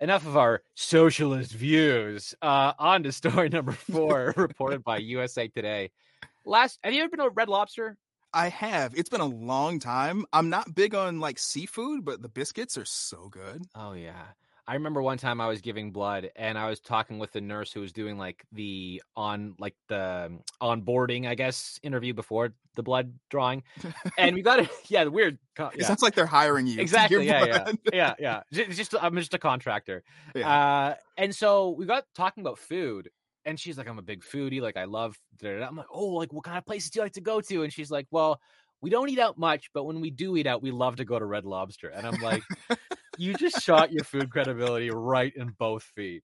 enough 0.00 0.26
of 0.26 0.36
our 0.36 0.62
socialist 0.74 1.52
views. 1.52 2.34
Uh, 2.40 2.72
on 2.78 3.02
to 3.02 3.12
story 3.12 3.48
number 3.52 3.72
four, 3.72 4.34
reported 4.36 4.84
by 4.84 4.98
USA 4.98 5.48
Today. 5.48 5.90
Last, 6.44 6.78
have 6.84 6.92
you 6.92 7.00
ever 7.02 7.08
been 7.08 7.20
to 7.20 7.30
Red 7.30 7.48
Lobster? 7.48 7.96
I 8.36 8.48
have. 8.50 8.94
It's 8.94 9.08
been 9.08 9.22
a 9.22 9.24
long 9.26 9.78
time. 9.80 10.26
I'm 10.32 10.50
not 10.50 10.74
big 10.74 10.94
on 10.94 11.20
like 11.20 11.38
seafood, 11.38 12.04
but 12.04 12.20
the 12.20 12.28
biscuits 12.28 12.76
are 12.76 12.84
so 12.84 13.28
good. 13.30 13.62
Oh 13.74 13.94
yeah. 13.94 14.22
I 14.68 14.74
remember 14.74 15.00
one 15.00 15.16
time 15.16 15.40
I 15.40 15.46
was 15.46 15.60
giving 15.60 15.92
blood 15.92 16.28
and 16.34 16.58
I 16.58 16.68
was 16.68 16.80
talking 16.80 17.18
with 17.20 17.30
the 17.32 17.40
nurse 17.40 17.72
who 17.72 17.80
was 17.80 17.92
doing 17.92 18.18
like 18.18 18.44
the 18.52 19.00
on 19.16 19.54
like 19.60 19.76
the 19.88 20.38
onboarding, 20.60 21.26
I 21.26 21.34
guess, 21.36 21.78
interview 21.84 22.12
before 22.12 22.52
the 22.74 22.82
blood 22.82 23.14
drawing. 23.30 23.62
And 24.18 24.34
we 24.34 24.42
got 24.42 24.58
it. 24.58 24.68
Yeah, 24.88 25.04
the 25.04 25.10
weird. 25.12 25.38
co- 25.54 25.70
It 25.72 25.84
sounds 25.84 26.02
like 26.02 26.14
they're 26.16 26.26
hiring 26.26 26.66
you. 26.66 26.80
Exactly. 26.80 27.26
Yeah, 27.26 27.44
yeah, 27.46 27.62
blood. 27.62 27.78
yeah, 27.92 28.14
yeah. 28.18 28.42
Ju- 28.52 28.66
just 28.66 28.94
I'm 29.00 29.14
just 29.16 29.34
a 29.34 29.38
contractor. 29.38 30.02
Yeah. 30.34 30.50
Uh, 30.50 30.94
and 31.16 31.34
so 31.34 31.70
we 31.70 31.86
got 31.86 32.04
talking 32.14 32.42
about 32.42 32.58
food, 32.58 33.08
and 33.46 33.58
she's 33.58 33.78
like, 33.78 33.88
I'm 33.88 33.98
a 33.98 34.02
big 34.02 34.22
foodie. 34.22 34.60
Like, 34.60 34.76
I 34.76 34.84
love. 34.84 35.16
da, 35.38 35.52
da, 35.52 35.60
da." 35.60 35.66
I'm 35.66 35.76
like, 35.76 35.86
oh, 35.90 36.08
like, 36.08 36.32
what 36.32 36.44
kind 36.44 36.58
of 36.58 36.66
places 36.66 36.90
do 36.90 36.98
you 36.98 37.04
like 37.04 37.12
to 37.12 37.20
go 37.20 37.40
to? 37.40 37.62
And 37.62 37.72
she's 37.72 37.90
like, 37.90 38.06
well, 38.10 38.40
we 38.82 38.90
don't 38.90 39.08
eat 39.08 39.20
out 39.20 39.38
much, 39.38 39.70
but 39.72 39.84
when 39.84 40.00
we 40.00 40.10
do 40.10 40.36
eat 40.36 40.46
out, 40.46 40.62
we 40.62 40.70
love 40.70 40.96
to 40.96 41.04
go 41.04 41.18
to 41.18 41.24
Red 41.24 41.44
Lobster. 41.44 41.88
And 41.88 42.06
I'm 42.06 42.20
like, 42.20 42.42
you 43.18 43.34
just 43.34 43.62
shot 43.62 43.92
your 43.92 44.04
food 44.04 44.30
credibility 44.30 44.90
right 44.90 45.32
in 45.34 45.54
both 45.58 45.84
feet. 45.84 46.22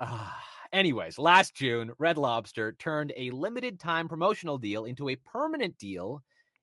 Ah, 0.00 0.36
anyways, 0.72 1.18
last 1.18 1.54
June, 1.54 1.92
Red 1.98 2.18
Lobster 2.18 2.72
turned 2.78 3.12
a 3.16 3.30
limited 3.30 3.78
time 3.78 4.08
promotional 4.08 4.58
deal 4.58 4.86
into 4.86 5.10
a 5.10 5.16
permanent 5.16 5.78
deal 5.78 6.22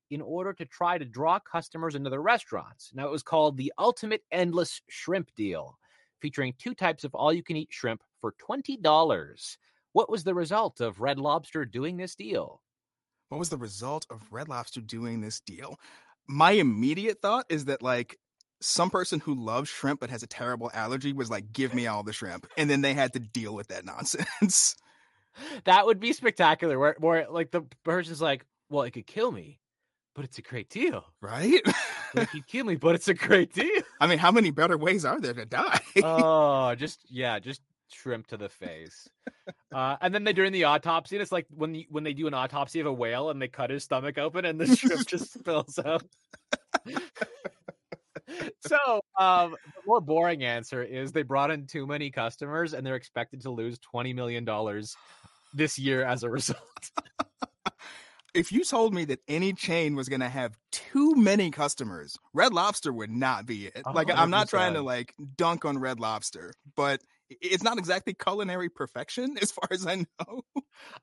in 0.10 0.22
order 0.22 0.52
to 0.54 0.66
try 0.66 0.98
to 0.98 1.06
draw 1.06 1.40
customers 1.40 1.96
into 1.96 2.10
their 2.10 2.22
restaurants. 2.22 2.92
Now, 2.94 3.08
it 3.08 3.12
was 3.12 3.24
called 3.24 3.56
the 3.56 3.72
Ultimate 3.80 4.24
Endless 4.32 4.82
Shrimp 4.90 5.34
Deal, 5.36 5.78
featuring 6.22 6.54
two 6.60 6.74
types 6.74 7.04
of 7.04 7.16
all 7.16 7.32
you 7.32 7.42
can 7.42 7.56
eat 7.56 7.70
shrimp 7.72 8.02
for 8.24 8.34
$20. 8.50 9.58
What 9.92 10.10
was 10.10 10.24
the 10.24 10.34
result 10.34 10.80
of 10.80 11.02
Red 11.02 11.20
Lobster 11.20 11.66
doing 11.66 11.98
this 11.98 12.16
deal? 12.16 12.62
What 13.28 13.38
was 13.38 13.50
the 13.50 13.58
result 13.58 14.08
of 14.10 14.32
Red 14.32 14.48
Lobster 14.48 14.80
doing 14.80 15.20
this 15.20 15.42
deal? 15.42 15.78
My 16.26 16.52
immediate 16.52 17.22
thought 17.22 17.46
is 17.50 17.66
that 17.66 17.84
like 17.84 18.18
some 18.62 18.90
person 18.90 19.20
who 19.20 19.36
loves 19.36 19.68
shrimp 19.68 20.00
but 20.00 20.10
has 20.10 20.24
a 20.24 20.28
terrible 20.28 20.72
allergy 20.74 21.12
was 21.12 21.30
like, 21.30 21.52
"Give 21.52 21.74
me 21.74 21.86
all 21.86 22.02
the 22.02 22.14
shrimp," 22.14 22.48
and 22.58 22.70
then 22.70 22.80
they 22.80 22.94
had 22.94 23.12
to 23.12 23.20
deal 23.20 23.54
with 23.54 23.68
that 23.68 23.86
nonsense. 23.86 24.76
That 25.66 25.88
would 25.88 26.00
be 26.00 26.14
spectacular. 26.14 26.78
Where, 26.78 26.96
where 27.00 27.28
like 27.28 27.50
the 27.50 27.64
person's 27.84 28.22
like, 28.22 28.46
well, 28.70 28.84
it 28.84 28.92
could 28.92 29.08
kill 29.08 29.32
me, 29.32 29.60
but 30.14 30.26
it's 30.26 30.38
a 30.38 30.44
great 30.44 30.70
deal. 30.70 31.04
right? 31.22 31.60
It 32.14 32.30
could 32.30 32.46
kill 32.46 32.66
me, 32.68 32.76
but 32.76 32.94
it's 32.94 33.08
a 33.08 33.16
great 33.16 33.52
deal. 33.52 33.82
I 34.00 34.06
mean, 34.06 34.20
how 34.20 34.32
many 34.32 34.52
better 34.52 34.78
ways 34.78 35.06
are 35.06 35.20
there 35.20 35.34
to 35.34 35.48
die? 35.48 35.80
oh, 36.04 36.76
just 36.76 37.00
yeah, 37.10 37.40
just 37.40 37.64
shrimp 37.94 38.28
to 38.28 38.38
the 38.38 38.50
face. 38.50 39.08
Uh, 39.74 39.96
and 40.02 40.14
then 40.14 40.24
they 40.24 40.34
during 40.34 40.52
the 40.52 40.64
autopsy, 40.66 41.16
and 41.16 41.22
it's 41.22 41.32
like 41.32 41.46
when 41.50 41.76
you, 41.76 41.86
when 41.90 42.04
they 42.04 42.14
do 42.14 42.28
an 42.28 42.34
autopsy 42.34 42.80
of 42.80 42.86
a 42.88 42.94
whale 42.94 43.30
and 43.30 43.42
they 43.42 43.48
cut 43.48 43.70
his 43.70 43.84
stomach 43.84 44.18
open 44.18 44.46
and 44.46 44.60
the 44.60 44.76
shrimp 44.76 45.08
just 45.08 45.34
spills 45.40 45.80
out. 45.80 46.04
so 48.66 49.02
um, 49.20 49.52
the 49.52 49.82
more 49.86 50.02
boring 50.02 50.44
answer 50.44 50.82
is 50.84 51.12
they 51.12 51.24
brought 51.24 51.52
in 51.52 51.66
too 51.68 51.86
many 51.86 52.10
customers 52.10 52.74
and 52.74 52.86
they're 52.86 52.96
expected 52.96 53.42
to 53.42 53.50
lose 53.52 53.78
twenty 53.80 54.14
million 54.14 54.46
dollars 54.46 54.96
this 55.54 55.78
year 55.78 56.04
as 56.04 56.24
a 56.24 56.30
result. 56.30 56.60
if 58.34 58.52
you 58.52 58.64
told 58.64 58.94
me 58.94 59.06
that 59.06 59.20
any 59.28 59.54
chain 59.54 59.96
was 59.96 60.10
going 60.10 60.20
to 60.22 60.30
have 60.30 60.58
too 60.72 61.14
many 61.16 61.52
customers, 61.52 62.18
Red 62.34 62.54
Lobster 62.54 62.92
would 62.92 63.12
not 63.12 63.46
be 63.46 63.68
it. 63.68 63.84
Like, 63.94 64.10
I'm 64.10 64.30
not 64.32 64.50
trying 64.50 64.74
to 64.74 64.82
like 64.82 65.14
dunk 65.38 65.66
on 65.66 65.78
Red 65.78 66.00
Lobster, 66.00 66.54
but 66.76 67.02
i- 67.02 67.13
it's 67.42 67.64
not 67.64 67.78
exactly 67.78 68.14
culinary 68.14 68.70
perfection 68.70 69.38
as 69.42 69.52
far 69.52 69.68
as 69.72 69.86
I 69.86 69.96
know. 69.96 70.44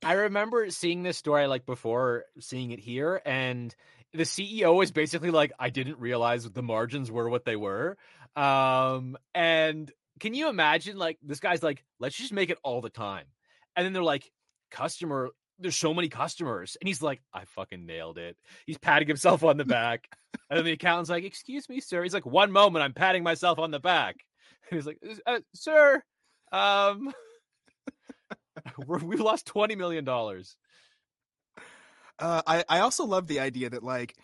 I 0.02 0.12
remember 0.12 0.70
seeing 0.70 1.02
this 1.02 1.16
story 1.16 1.46
like 1.46 1.66
before 1.66 2.24
seeing 2.38 2.70
it 2.70 2.80
here, 2.80 3.20
and 3.24 3.74
the 4.12 4.24
CEO 4.24 4.82
is 4.82 4.90
basically 4.90 5.30
like, 5.30 5.52
"I 5.58 5.70
didn't 5.70 5.98
realize 5.98 6.44
the 6.44 6.62
margins 6.62 7.10
were 7.10 7.28
what 7.28 7.44
they 7.44 7.56
were." 7.56 7.96
Um, 8.36 9.16
and 9.34 9.90
can 10.20 10.34
you 10.34 10.48
imagine 10.48 10.96
like 10.96 11.18
this 11.22 11.40
guy's 11.40 11.62
like, 11.62 11.84
"Let's 11.98 12.16
just 12.16 12.32
make 12.32 12.50
it 12.50 12.58
all 12.62 12.80
the 12.80 12.90
time," 12.90 13.26
and 13.76 13.84
then 13.84 13.92
they're 13.92 14.02
like, 14.02 14.30
"Customer." 14.70 15.30
There's 15.62 15.76
so 15.76 15.92
many 15.92 16.08
customers, 16.08 16.78
and 16.80 16.88
he's 16.88 17.02
like, 17.02 17.20
"I 17.34 17.44
fucking 17.44 17.84
nailed 17.84 18.16
it." 18.16 18.36
He's 18.64 18.78
patting 18.78 19.08
himself 19.08 19.44
on 19.44 19.58
the 19.58 19.64
back, 19.66 20.08
and 20.48 20.56
then 20.56 20.64
the 20.64 20.72
accountant's 20.72 21.10
like, 21.10 21.24
"Excuse 21.24 21.68
me, 21.68 21.80
sir." 21.80 22.02
He's 22.02 22.14
like, 22.14 22.24
"One 22.24 22.50
moment, 22.50 22.82
I'm 22.82 22.94
patting 22.94 23.22
myself 23.22 23.58
on 23.58 23.70
the 23.70 23.80
back." 23.80 24.16
And 24.70 24.78
he's 24.78 24.86
like, 24.86 24.98
uh, 25.26 25.40
"Sir, 25.54 26.02
um, 26.52 27.12
we've 28.86 29.20
lost 29.20 29.46
twenty 29.46 29.76
million 29.76 30.04
dollars." 30.04 30.56
Uh, 32.18 32.42
I 32.46 32.64
I 32.68 32.80
also 32.80 33.04
love 33.04 33.26
the 33.26 33.40
idea 33.40 33.70
that 33.70 33.82
like 33.82 34.14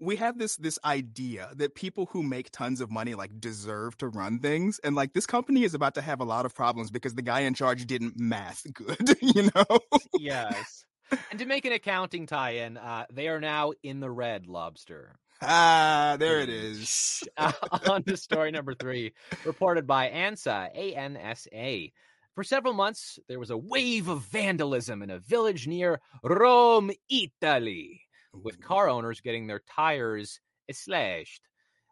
we 0.00 0.16
have 0.16 0.38
this 0.38 0.56
this 0.56 0.78
idea 0.84 1.50
that 1.56 1.74
people 1.74 2.06
who 2.06 2.22
make 2.22 2.50
tons 2.50 2.80
of 2.80 2.90
money 2.90 3.14
like 3.14 3.40
deserve 3.40 3.96
to 3.98 4.08
run 4.08 4.38
things, 4.38 4.80
and 4.80 4.96
like 4.96 5.12
this 5.12 5.26
company 5.26 5.62
is 5.62 5.74
about 5.74 5.94
to 5.94 6.02
have 6.02 6.20
a 6.20 6.24
lot 6.24 6.46
of 6.46 6.54
problems 6.54 6.90
because 6.90 7.14
the 7.14 7.22
guy 7.22 7.40
in 7.40 7.54
charge 7.54 7.86
didn't 7.86 8.18
math 8.18 8.66
good, 8.72 9.16
you 9.20 9.50
know. 9.54 9.78
yes. 10.18 10.84
And 11.30 11.38
to 11.38 11.46
make 11.46 11.64
an 11.64 11.72
accounting 11.72 12.26
tie-in, 12.26 12.76
uh, 12.76 13.06
they 13.12 13.28
are 13.28 13.40
now 13.40 13.72
in 13.84 14.00
the 14.00 14.10
red 14.10 14.48
lobster. 14.48 15.16
Ah, 15.42 16.16
there 16.18 16.40
it 16.40 16.48
is. 16.48 17.22
Uh, 17.36 17.52
on 17.90 18.02
to 18.04 18.16
story 18.16 18.50
number 18.50 18.74
three, 18.74 19.12
reported 19.44 19.86
by 19.86 20.08
ANSA, 20.08 20.70
A-N-S-A. 20.74 21.92
For 22.34 22.44
several 22.44 22.74
months, 22.74 23.18
there 23.28 23.38
was 23.38 23.50
a 23.50 23.56
wave 23.56 24.08
of 24.08 24.22
vandalism 24.22 25.02
in 25.02 25.10
a 25.10 25.18
village 25.18 25.66
near 25.66 26.00
Rome, 26.22 26.90
Italy, 27.08 28.02
with 28.34 28.60
car 28.60 28.88
owners 28.88 29.22
getting 29.22 29.46
their 29.46 29.62
tires 29.74 30.38
slashed. 30.70 31.42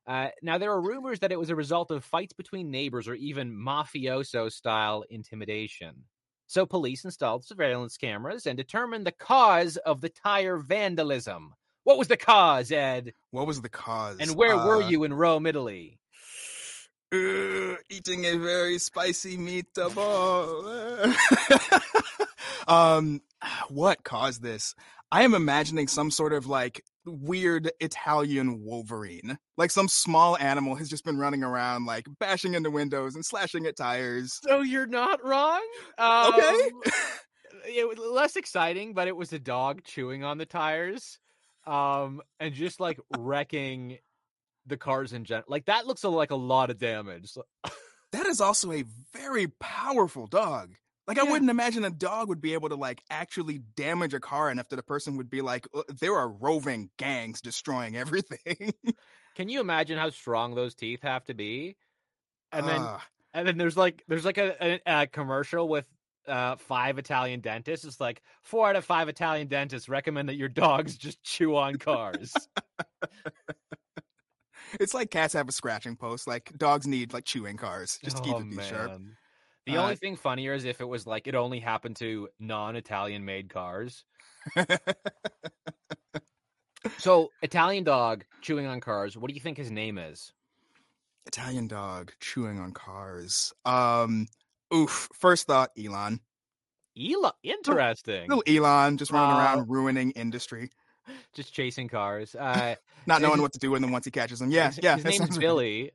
Uh, 0.06 0.28
now, 0.42 0.58
there 0.58 0.70
are 0.70 0.82
rumors 0.82 1.20
that 1.20 1.32
it 1.32 1.38
was 1.38 1.48
a 1.48 1.56
result 1.56 1.90
of 1.90 2.04
fights 2.04 2.34
between 2.34 2.70
neighbors 2.70 3.08
or 3.08 3.14
even 3.14 3.56
mafioso 3.56 4.52
style 4.52 5.02
intimidation. 5.08 5.94
So, 6.46 6.66
police 6.66 7.06
installed 7.06 7.46
surveillance 7.46 7.96
cameras 7.96 8.46
and 8.46 8.56
determined 8.56 9.06
the 9.06 9.12
cause 9.12 9.78
of 9.78 10.02
the 10.02 10.10
tire 10.10 10.58
vandalism. 10.58 11.54
What 11.84 11.98
was 11.98 12.08
the 12.08 12.16
cause, 12.16 12.72
Ed? 12.72 13.14
What 13.30 13.46
was 13.46 13.60
the 13.60 13.68
cause? 13.68 14.18
And 14.20 14.34
where 14.36 14.56
were 14.56 14.82
Uh, 14.82 14.88
you 14.88 15.04
in 15.04 15.12
Rome, 15.14 15.46
Italy? 15.46 15.98
uh, 17.12 17.76
eating 17.90 18.24
a 18.24 18.36
very 18.36 18.78
spicy 18.78 19.36
meatball. 19.38 21.14
um, 22.68 23.20
what 23.68 24.02
caused 24.04 24.42
this? 24.42 24.74
I 25.12 25.22
am 25.22 25.34
imagining 25.34 25.86
some 25.86 26.10
sort 26.10 26.32
of 26.32 26.46
like 26.46 26.82
weird 27.04 27.70
Italian 27.80 28.64
Wolverine. 28.64 29.38
Like 29.56 29.70
some 29.70 29.86
small 29.86 30.36
animal 30.38 30.74
has 30.76 30.88
just 30.88 31.04
been 31.04 31.18
running 31.18 31.44
around, 31.44 31.84
like 31.86 32.06
bashing 32.18 32.54
into 32.54 32.70
windows 32.70 33.14
and 33.14 33.24
slashing 33.24 33.66
at 33.66 33.76
tires. 33.76 34.40
So 34.42 34.62
you're 34.62 34.86
not 34.86 35.24
wrong. 35.24 35.60
Okay. 36.00 36.62
Um, 36.64 36.82
it 37.68 37.86
was 37.86 37.98
less 37.98 38.34
exciting, 38.36 38.94
but 38.94 39.06
it 39.06 39.16
was 39.16 39.32
a 39.32 39.38
dog 39.38 39.84
chewing 39.84 40.24
on 40.24 40.38
the 40.38 40.46
tires, 40.46 41.18
um, 41.66 42.22
and 42.40 42.54
just 42.54 42.80
like 42.80 42.98
wrecking 43.16 43.98
the 44.66 44.76
cars 44.76 45.12
in 45.12 45.24
general. 45.24 45.46
Like 45.48 45.66
that 45.66 45.86
looks 45.86 46.04
like 46.04 46.30
a 46.30 46.36
lot 46.36 46.70
of 46.70 46.78
damage. 46.78 47.36
That 48.12 48.26
is 48.26 48.40
also 48.40 48.70
a 48.70 48.84
very 49.12 49.48
powerful 49.48 50.28
dog. 50.28 50.76
Like 51.08 51.18
I 51.18 51.24
wouldn't 51.24 51.50
imagine 51.50 51.84
a 51.84 51.90
dog 51.90 52.28
would 52.28 52.40
be 52.40 52.54
able 52.54 52.68
to 52.68 52.76
like 52.76 53.02
actually 53.10 53.58
damage 53.58 54.14
a 54.14 54.20
car 54.20 54.52
enough 54.52 54.68
that 54.68 54.78
a 54.78 54.84
person 54.84 55.16
would 55.16 55.28
be 55.28 55.42
like, 55.42 55.66
"Uh, 55.74 55.82
there 56.00 56.14
are 56.14 56.28
roving 56.28 56.90
gangs 56.96 57.40
destroying 57.40 57.96
everything. 57.96 58.72
Can 59.34 59.48
you 59.48 59.60
imagine 59.60 59.98
how 59.98 60.10
strong 60.10 60.54
those 60.54 60.76
teeth 60.76 61.02
have 61.02 61.24
to 61.24 61.34
be? 61.34 61.76
And 62.52 62.68
then 62.68 62.86
and 63.34 63.48
then 63.48 63.58
there's 63.58 63.76
like 63.76 64.04
there's 64.06 64.24
like 64.24 64.38
a, 64.38 64.54
a, 64.64 64.80
a 64.86 65.06
commercial 65.08 65.68
with 65.68 65.86
uh 66.26 66.56
five 66.56 66.98
Italian 66.98 67.40
dentists. 67.40 67.84
It's 67.86 68.00
like 68.00 68.22
four 68.42 68.68
out 68.68 68.76
of 68.76 68.84
five 68.84 69.08
Italian 69.08 69.48
dentists 69.48 69.88
recommend 69.88 70.28
that 70.28 70.36
your 70.36 70.48
dogs 70.48 70.96
just 70.96 71.22
chew 71.22 71.56
on 71.56 71.76
cars. 71.78 72.32
It's 74.80 74.94
like 74.94 75.10
cats 75.10 75.34
have 75.34 75.48
a 75.48 75.52
scratching 75.52 75.96
post. 75.96 76.26
Like 76.26 76.52
dogs 76.56 76.86
need 76.86 77.12
like 77.12 77.24
chewing 77.24 77.56
cars 77.56 77.98
just 78.02 78.16
to 78.16 78.22
keep 78.22 78.34
Oh, 78.34 78.40
it 78.40 78.50
be 78.50 78.60
sharp. 78.60 79.00
The 79.66 79.76
Uh, 79.76 79.82
only 79.82 79.96
thing 79.96 80.16
funnier 80.16 80.52
is 80.52 80.64
if 80.64 80.80
it 80.80 80.84
was 80.84 81.06
like 81.06 81.26
it 81.26 81.34
only 81.34 81.60
happened 81.60 81.96
to 81.96 82.28
non-Italian 82.38 83.24
made 83.24 83.50
cars. 83.50 84.04
So 86.98 87.32
Italian 87.42 87.84
dog 87.84 88.24
chewing 88.40 88.66
on 88.66 88.80
cars. 88.80 89.16
What 89.16 89.28
do 89.28 89.34
you 89.34 89.40
think 89.40 89.56
his 89.58 89.70
name 89.70 89.96
is? 89.98 90.32
Italian 91.26 91.68
dog 91.68 92.12
chewing 92.20 92.58
on 92.58 92.72
cars. 92.72 93.52
Um, 93.64 94.26
oof. 94.74 95.08
First 95.14 95.46
thought, 95.46 95.70
Elon. 95.78 96.20
Elon. 96.98 97.32
Interesting. 97.42 98.28
Little 98.28 98.44
Elon 98.46 98.98
just 98.98 99.10
running 99.10 99.36
Uh, 99.36 99.38
around 99.38 99.68
ruining 99.70 100.10
industry, 100.12 100.70
Just 101.34 101.52
chasing 101.52 101.88
cars. 101.88 102.34
Uh, 102.40 102.74
not 103.06 103.20
knowing 103.20 103.42
what 103.42 103.52
to 103.52 103.58
do 103.58 103.70
with 103.70 103.82
them 103.82 103.92
once 103.92 104.06
he 104.06 104.10
catches 104.10 104.38
them. 104.38 104.50
Yeah, 104.50 104.68
his, 104.68 104.80
yeah. 104.82 104.94
His 104.96 105.04
name's 105.04 105.18
sounds 105.18 105.30
right. 105.32 105.40
Billy. 105.40 105.90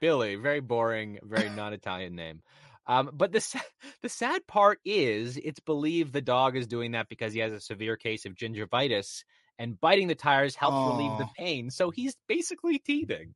Billy. 0.00 0.34
Um, 0.34 0.42
Very 0.42 0.60
boring. 0.60 1.18
Very 1.22 1.50
non-Italian 1.56 2.14
name. 2.14 2.42
Um, 2.86 3.10
but 3.12 3.32
the 3.32 3.62
the 4.02 4.08
sad 4.08 4.46
part 4.46 4.78
is, 4.84 5.36
it's 5.36 5.60
believed 5.60 6.12
the 6.12 6.20
dog 6.20 6.56
is 6.56 6.66
doing 6.68 6.92
that 6.92 7.08
because 7.08 7.32
he 7.32 7.40
has 7.40 7.52
a 7.52 7.60
severe 7.60 7.96
case 7.96 8.24
of 8.24 8.34
gingivitis, 8.34 9.24
and 9.58 9.80
biting 9.80 10.06
the 10.08 10.14
tires 10.14 10.54
helps 10.54 10.92
relieve 10.92 11.18
the 11.18 11.28
pain. 11.36 11.70
So 11.70 11.90
he's 11.90 12.16
basically 12.28 12.78
teething. 12.78 13.34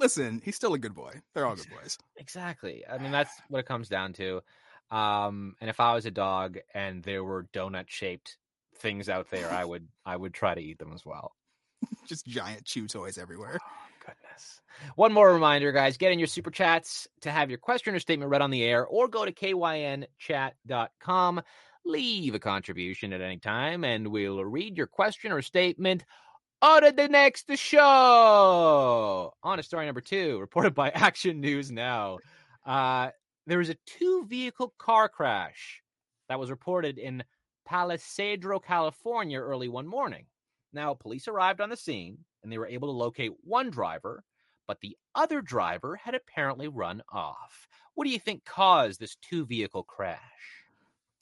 Listen, 0.00 0.40
he's 0.42 0.56
still 0.56 0.72
a 0.72 0.78
good 0.78 0.94
boy. 0.94 1.12
They're 1.34 1.46
all 1.46 1.54
good 1.54 1.68
boys. 1.70 1.98
Exactly. 2.16 2.82
I 2.90 2.96
mean, 2.96 3.12
that's 3.12 3.30
what 3.48 3.58
it 3.58 3.66
comes 3.66 3.88
down 3.88 4.14
to. 4.14 4.40
Um, 4.90 5.54
and 5.60 5.68
if 5.68 5.78
I 5.78 5.94
was 5.94 6.06
a 6.06 6.10
dog 6.10 6.58
and 6.74 7.02
there 7.02 7.22
were 7.22 7.46
donut 7.52 7.84
shaped 7.88 8.38
things 8.78 9.10
out 9.10 9.30
there, 9.30 9.50
I 9.50 9.64
would 9.64 9.86
I 10.06 10.16
would 10.16 10.32
try 10.32 10.54
to 10.54 10.60
eat 10.60 10.78
them 10.78 10.92
as 10.94 11.04
well. 11.04 11.32
Just 12.06 12.26
giant 12.26 12.64
chew 12.64 12.88
toys 12.88 13.18
everywhere. 13.18 13.58
goodness. 14.00 14.62
One 14.96 15.12
more 15.12 15.32
reminder, 15.32 15.70
guys 15.70 15.98
get 15.98 16.12
in 16.12 16.18
your 16.18 16.28
super 16.28 16.50
chats 16.50 17.06
to 17.20 17.30
have 17.30 17.50
your 17.50 17.58
question 17.58 17.94
or 17.94 18.00
statement 18.00 18.30
read 18.30 18.42
on 18.42 18.50
the 18.50 18.64
air, 18.64 18.86
or 18.86 19.06
go 19.06 19.26
to 19.26 19.32
kynchat.com. 19.32 21.42
Leave 21.84 22.34
a 22.34 22.38
contribution 22.38 23.12
at 23.12 23.20
any 23.20 23.38
time, 23.38 23.84
and 23.84 24.08
we'll 24.08 24.44
read 24.44 24.76
your 24.76 24.86
question 24.86 25.32
or 25.32 25.42
statement 25.42 26.04
on 26.62 26.82
to 26.82 26.92
the 26.92 27.08
next 27.08 27.50
show. 27.56 29.32
On 29.42 29.56
to 29.56 29.62
story 29.62 29.86
number 29.86 30.00
two, 30.00 30.38
reported 30.40 30.74
by 30.74 30.90
Action 30.90 31.40
News 31.40 31.70
Now. 31.70 32.18
Uh, 32.66 33.10
there 33.46 33.58
was 33.58 33.70
a 33.70 33.76
two 33.86 34.26
vehicle 34.26 34.74
car 34.78 35.08
crash 35.08 35.82
that 36.28 36.38
was 36.38 36.50
reported 36.50 36.98
in 36.98 37.24
Palisadro, 37.68 38.62
California, 38.62 39.38
early 39.38 39.68
one 39.68 39.86
morning. 39.86 40.26
Now, 40.72 40.94
police 40.94 41.28
arrived 41.28 41.60
on 41.60 41.70
the 41.70 41.76
scene 41.76 42.18
and 42.42 42.52
they 42.52 42.58
were 42.58 42.66
able 42.66 42.88
to 42.88 42.92
locate 42.92 43.32
one 43.42 43.70
driver, 43.70 44.22
but 44.66 44.80
the 44.80 44.96
other 45.14 45.40
driver 45.40 45.96
had 45.96 46.14
apparently 46.14 46.68
run 46.68 47.02
off. 47.12 47.66
What 47.94 48.04
do 48.04 48.10
you 48.10 48.18
think 48.18 48.44
caused 48.44 49.00
this 49.00 49.16
two 49.16 49.46
vehicle 49.46 49.82
crash? 49.82 50.20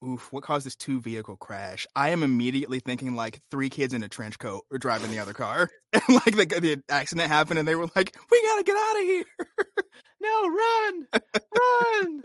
Oof, 0.06 0.32
what 0.32 0.44
caused 0.44 0.64
this 0.64 0.76
two 0.76 1.00
vehicle 1.00 1.36
crash? 1.36 1.86
I 1.96 2.10
am 2.10 2.22
immediately 2.22 2.78
thinking 2.78 3.16
like 3.16 3.40
three 3.50 3.68
kids 3.68 3.94
in 3.94 4.02
a 4.02 4.08
trench 4.08 4.38
coat 4.38 4.64
were 4.70 4.78
driving 4.78 5.10
the 5.10 5.18
other 5.18 5.32
car. 5.32 5.70
and 5.92 6.02
like 6.08 6.36
the, 6.36 6.60
the 6.60 6.82
accident 6.88 7.28
happened 7.28 7.58
and 7.58 7.66
they 7.66 7.74
were 7.74 7.88
like, 7.96 8.16
we 8.30 8.42
gotta 8.42 8.62
get 8.62 8.76
out 8.76 8.96
of 8.96 9.02
here. 9.02 9.24
no, 10.20 10.48
run, 10.48 11.06
run. 11.12 12.22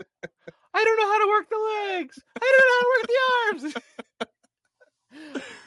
I 0.74 0.84
don't 0.84 0.98
know 0.98 1.08
how 1.08 1.24
to 1.24 1.28
work 1.28 1.48
the 1.50 1.94
legs. 1.96 2.18
I 2.40 2.52
don't 2.52 2.68
know 2.68 2.78
how 2.78 2.84
to 2.84 2.92
work 2.94 3.06
the 3.08 3.20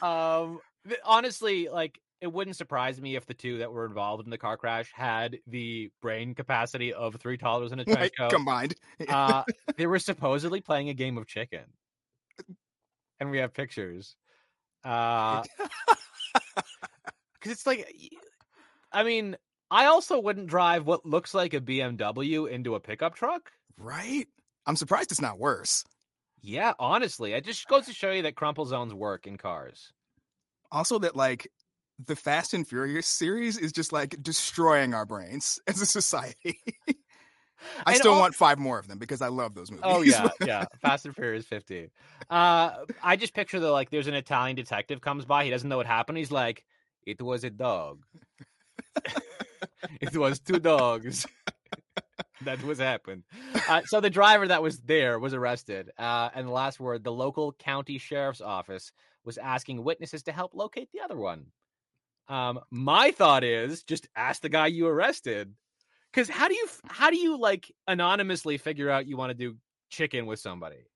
arms. 0.02 0.52
um, 0.52 0.60
th- 0.86 1.00
honestly, 1.04 1.68
like 1.68 1.98
it 2.20 2.32
wouldn't 2.32 2.56
surprise 2.56 3.00
me 3.00 3.16
if 3.16 3.26
the 3.26 3.34
two 3.34 3.58
that 3.58 3.72
were 3.72 3.86
involved 3.86 4.24
in 4.24 4.30
the 4.30 4.38
car 4.38 4.56
crash 4.56 4.90
had 4.94 5.38
the 5.46 5.90
brain 6.02 6.34
capacity 6.34 6.92
of 6.92 7.14
three 7.16 7.36
toddlers 7.36 7.72
in 7.72 7.80
a 7.80 7.84
trench 7.84 8.12
coat. 8.16 8.30
combined. 8.30 8.74
uh, 9.08 9.44
they 9.76 9.86
were 9.86 9.98
supposedly 9.98 10.60
playing 10.60 10.88
a 10.88 10.94
game 10.94 11.16
of 11.16 11.26
chicken, 11.26 11.64
and 13.20 13.30
we 13.30 13.38
have 13.38 13.54
pictures. 13.54 14.16
Uh, 14.84 15.42
because 17.34 17.52
it's 17.52 17.66
like, 17.66 17.92
I 18.92 19.02
mean, 19.02 19.36
I 19.70 19.86
also 19.86 20.18
wouldn't 20.18 20.48
drive 20.48 20.86
what 20.86 21.04
looks 21.04 21.34
like 21.34 21.54
a 21.54 21.60
BMW 21.60 22.50
into 22.50 22.74
a 22.74 22.80
pickup 22.80 23.14
truck. 23.14 23.50
right? 23.76 24.26
I'm 24.66 24.76
surprised 24.76 25.12
it's 25.12 25.20
not 25.20 25.38
worse. 25.38 25.84
Yeah, 26.40 26.72
honestly, 26.78 27.32
it 27.32 27.44
just 27.44 27.66
goes 27.68 27.86
to 27.86 27.92
show 27.92 28.12
you 28.12 28.22
that 28.22 28.36
crumple 28.36 28.66
zones 28.66 28.94
work 28.94 29.26
in 29.26 29.36
cars. 29.36 29.92
Also, 30.70 30.98
that 31.00 31.16
like 31.16 31.48
the 32.06 32.16
Fast 32.16 32.54
and 32.54 32.66
Furious 32.66 33.06
series 33.06 33.58
is 33.58 33.72
just 33.72 33.92
like 33.92 34.22
destroying 34.22 34.94
our 34.94 35.06
brains 35.06 35.58
as 35.66 35.80
a 35.80 35.86
society. 35.86 36.60
I 37.86 37.92
And 37.92 37.98
still 38.00 38.14
al- 38.14 38.20
want 38.20 38.34
five 38.34 38.58
more 38.58 38.78
of 38.78 38.88
them 38.88 38.98
because 38.98 39.20
I 39.22 39.28
love 39.28 39.54
those 39.54 39.70
movies. 39.70 39.84
Oh 39.86 40.02
yeah, 40.02 40.28
yeah. 40.44 40.64
Fast 40.80 41.06
and 41.06 41.14
Furious 41.14 41.46
15. 41.46 41.90
Uh 42.30 42.70
I 43.02 43.16
just 43.16 43.34
picture 43.34 43.60
the 43.60 43.70
like 43.70 43.90
there's 43.90 44.06
an 44.06 44.14
Italian 44.14 44.56
detective 44.56 45.00
comes 45.00 45.24
by, 45.24 45.44
he 45.44 45.50
doesn't 45.50 45.68
know 45.68 45.76
what 45.76 45.86
happened. 45.86 46.18
He's 46.18 46.30
like, 46.32 46.64
It 47.06 47.20
was 47.20 47.44
a 47.44 47.50
dog. 47.50 48.02
it 50.00 50.16
was 50.16 50.40
two 50.40 50.58
dogs. 50.58 51.26
that 52.42 52.62
was 52.62 52.78
happened. 52.78 53.24
Uh, 53.68 53.82
so 53.84 54.00
the 54.00 54.10
driver 54.10 54.46
that 54.48 54.62
was 54.62 54.78
there 54.80 55.18
was 55.18 55.34
arrested. 55.34 55.90
Uh, 55.98 56.30
and 56.34 56.46
the 56.46 56.52
last 56.52 56.78
word, 56.78 57.04
the 57.04 57.12
local 57.12 57.52
county 57.52 57.98
sheriff's 57.98 58.40
office 58.40 58.92
was 59.24 59.38
asking 59.38 59.82
witnesses 59.82 60.22
to 60.24 60.32
help 60.32 60.54
locate 60.54 60.88
the 60.92 61.00
other 61.00 61.16
one. 61.16 61.46
Um, 62.28 62.60
my 62.70 63.10
thought 63.10 63.42
is 63.42 63.82
just 63.82 64.06
ask 64.14 64.42
the 64.42 64.48
guy 64.48 64.66
you 64.66 64.86
arrested. 64.86 65.54
Because 66.18 66.34
how 66.34 66.48
do 66.48 66.54
you 66.54 66.66
how 66.88 67.10
do 67.10 67.16
you 67.16 67.38
like 67.38 67.72
anonymously 67.86 68.58
figure 68.58 68.90
out 68.90 69.06
you 69.06 69.16
want 69.16 69.30
to 69.30 69.34
do 69.34 69.56
chicken 69.88 70.26
with 70.26 70.40
somebody? 70.40 70.88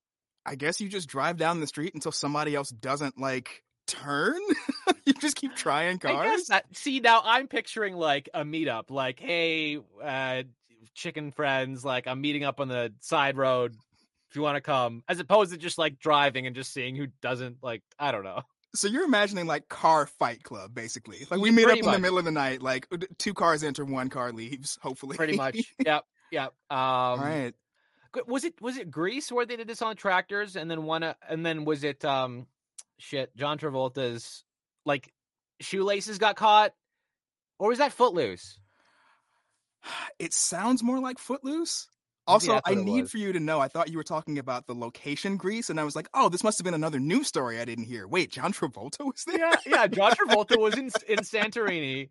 I 0.45 0.57
guess 0.57 0.81
you 0.81 0.88
just 0.88 1.09
drive 1.09 1.37
down 1.37 1.61
the 1.61 1.69
street 1.69 1.95
until 1.95 2.11
somebody 2.11 2.57
else 2.57 2.71
doesn't 2.71 3.21
like 3.21 3.62
turn. 3.87 4.40
you 5.05 5.12
just 5.12 5.37
keep 5.37 5.55
trying 5.55 6.01
I 6.03 6.12
cars. 6.12 6.27
guess 6.29 6.49
that, 6.49 6.64
see 6.73 6.99
now 6.99 7.23
I'm 7.25 7.47
picturing 7.47 7.94
like 7.94 8.31
a 8.35 8.42
meetup, 8.42 8.90
like 8.90 9.20
hey, 9.20 9.79
uh, 10.03 10.42
chicken 10.92 11.31
friends, 11.31 11.85
like 11.85 12.09
I'm 12.09 12.20
meeting 12.20 12.42
up 12.42 12.59
on 12.59 12.66
the 12.66 12.92
side 12.99 13.37
road 13.37 13.77
if 14.29 14.35
you 14.35 14.42
want 14.42 14.57
to 14.57 14.61
come, 14.61 15.05
as 15.09 15.20
opposed 15.20 15.53
to 15.53 15.57
just 15.57 15.79
like 15.79 16.01
driving 16.01 16.49
and 16.49 16.57
just 16.57 16.73
seeing 16.73 16.97
who 16.97 17.07
doesn't 17.20 17.59
like. 17.62 17.83
I 17.97 18.11
don't 18.11 18.25
know. 18.25 18.42
So 18.75 18.89
you're 18.89 19.05
imagining 19.05 19.47
like 19.47 19.69
car 19.69 20.07
fight 20.07 20.43
club, 20.45 20.75
basically. 20.75 21.27
Like 21.31 21.41
we 21.41 21.51
Yeah, 21.51 21.57
meet 21.57 21.63
up 21.65 21.69
pretty 21.69 21.81
in 21.81 21.87
much. 21.87 21.95
the 21.95 22.01
middle 22.01 22.19
of 22.19 22.25
the 22.25 22.31
night, 22.31 22.63
like 22.63 22.87
two 23.19 23.35
cars 23.35 23.63
enter, 23.63 23.85
one 23.85 24.09
car 24.09 24.33
leaves. 24.33 24.79
Hopefully, 24.83 25.17
Pretty 25.17 25.37
much. 25.37 25.75
yep. 25.85 26.05
Yep. 26.31 26.55
Um, 26.71 26.79
All 26.79 27.19
right. 27.19 27.55
Was 28.27 28.45
it 28.45 28.61
was 28.61 28.77
it 28.79 28.91
Greece 28.91 29.31
where 29.33 29.47
they 29.47 29.57
did 29.57 29.69
this 29.69 29.83
on 29.83 29.97
tractors 29.97 30.57
and 30.57 30.71
then 30.71 30.85
one 30.85 31.03
uh, 31.03 31.15
and 31.29 31.45
then 31.45 31.65
was 31.65 31.83
it 31.85 32.05
um 32.05 32.47
shit 32.99 33.35
John 33.37 33.59
Travolta's 33.59 34.45
like 34.85 35.13
shoelaces 35.61 36.19
got 36.19 36.37
caught 36.37 36.73
or 37.59 37.69
was 37.69 37.79
that 37.79 37.93
Footloose? 37.93 38.59
It 40.19 40.33
sounds 40.33 40.83
more 40.83 41.01
like 41.01 41.19
Footloose. 41.19 41.89
Also, 42.27 42.61
I 42.65 42.75
need 42.75 43.11
for 43.11 43.19
you 43.19 43.33
to 43.33 43.41
know. 43.41 43.61
I 43.61 43.69
thought 43.69 43.91
you 43.91 43.97
were 43.97 44.05
talking 44.05 44.39
about 44.39 44.67
the 44.67 44.75
location 44.75 45.37
Greece, 45.37 45.71
and 45.71 45.81
I 45.81 45.85
was 45.85 45.97
like, 45.97 46.09
"Oh, 46.15 46.29
this 46.29 46.45
must 46.45 46.59
have 46.59 46.65
been 46.65 46.75
another 46.75 47.01
news 47.01 47.27
story 47.27 47.61
I 47.61 47.65
didn't 47.65 47.85
hear." 47.87 48.07
Wait, 48.07 48.31
John 48.31 48.53
Travolta 48.53 49.05
was 49.05 49.25
there? 49.27 49.39
Yeah, 49.39 49.55
yeah. 49.67 49.87
John 49.89 50.13
Travolta 50.17 50.57
was 50.57 50.75
in 50.79 50.91
in 51.09 51.19
Santorini, 51.21 52.11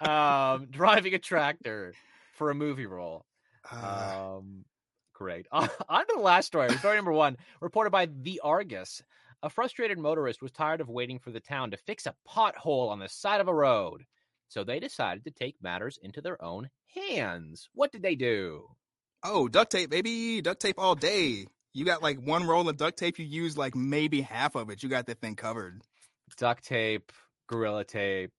um, 0.00 0.66
driving 0.70 1.14
a 1.14 1.18
tractor 1.18 1.94
for 2.34 2.50
a 2.50 2.54
movie 2.54 2.86
role. 2.86 3.24
Uh, 3.70 4.38
Um, 4.38 4.64
great. 5.12 5.46
On 5.52 5.68
to 5.68 6.06
the 6.14 6.20
last 6.20 6.46
story. 6.46 6.68
Story 6.78 6.96
number 6.96 7.12
one, 7.12 7.36
reported 7.60 7.90
by 7.90 8.06
the 8.06 8.40
Argus. 8.42 9.02
A 9.44 9.50
frustrated 9.50 9.98
motorist 9.98 10.42
was 10.42 10.52
tired 10.52 10.80
of 10.80 10.88
waiting 10.88 11.18
for 11.18 11.30
the 11.30 11.40
town 11.40 11.70
to 11.70 11.76
fix 11.76 12.06
a 12.06 12.14
pothole 12.28 12.90
on 12.90 12.98
the 12.98 13.08
side 13.08 13.40
of 13.40 13.48
a 13.48 13.54
road, 13.54 14.04
so 14.48 14.62
they 14.64 14.78
decided 14.80 15.24
to 15.24 15.30
take 15.30 15.56
matters 15.62 15.98
into 16.02 16.20
their 16.20 16.42
own 16.42 16.68
hands. 16.94 17.68
What 17.74 17.90
did 17.92 18.02
they 18.02 18.14
do? 18.14 18.66
Oh, 19.24 19.48
duct 19.48 19.72
tape, 19.72 19.90
baby, 19.90 20.40
duct 20.40 20.60
tape 20.60 20.78
all 20.78 20.94
day. 20.94 21.46
You 21.74 21.84
got 21.84 22.02
like 22.02 22.20
one 22.20 22.46
roll 22.46 22.68
of 22.68 22.76
duct 22.76 22.98
tape. 22.98 23.18
You 23.18 23.24
use 23.24 23.56
like 23.56 23.74
maybe 23.74 24.20
half 24.20 24.54
of 24.54 24.68
it. 24.70 24.82
You 24.82 24.88
got 24.88 25.06
that 25.06 25.20
thing 25.20 25.36
covered. 25.36 25.80
Duct 26.36 26.64
tape, 26.64 27.12
gorilla 27.48 27.84
tape. 27.84 28.32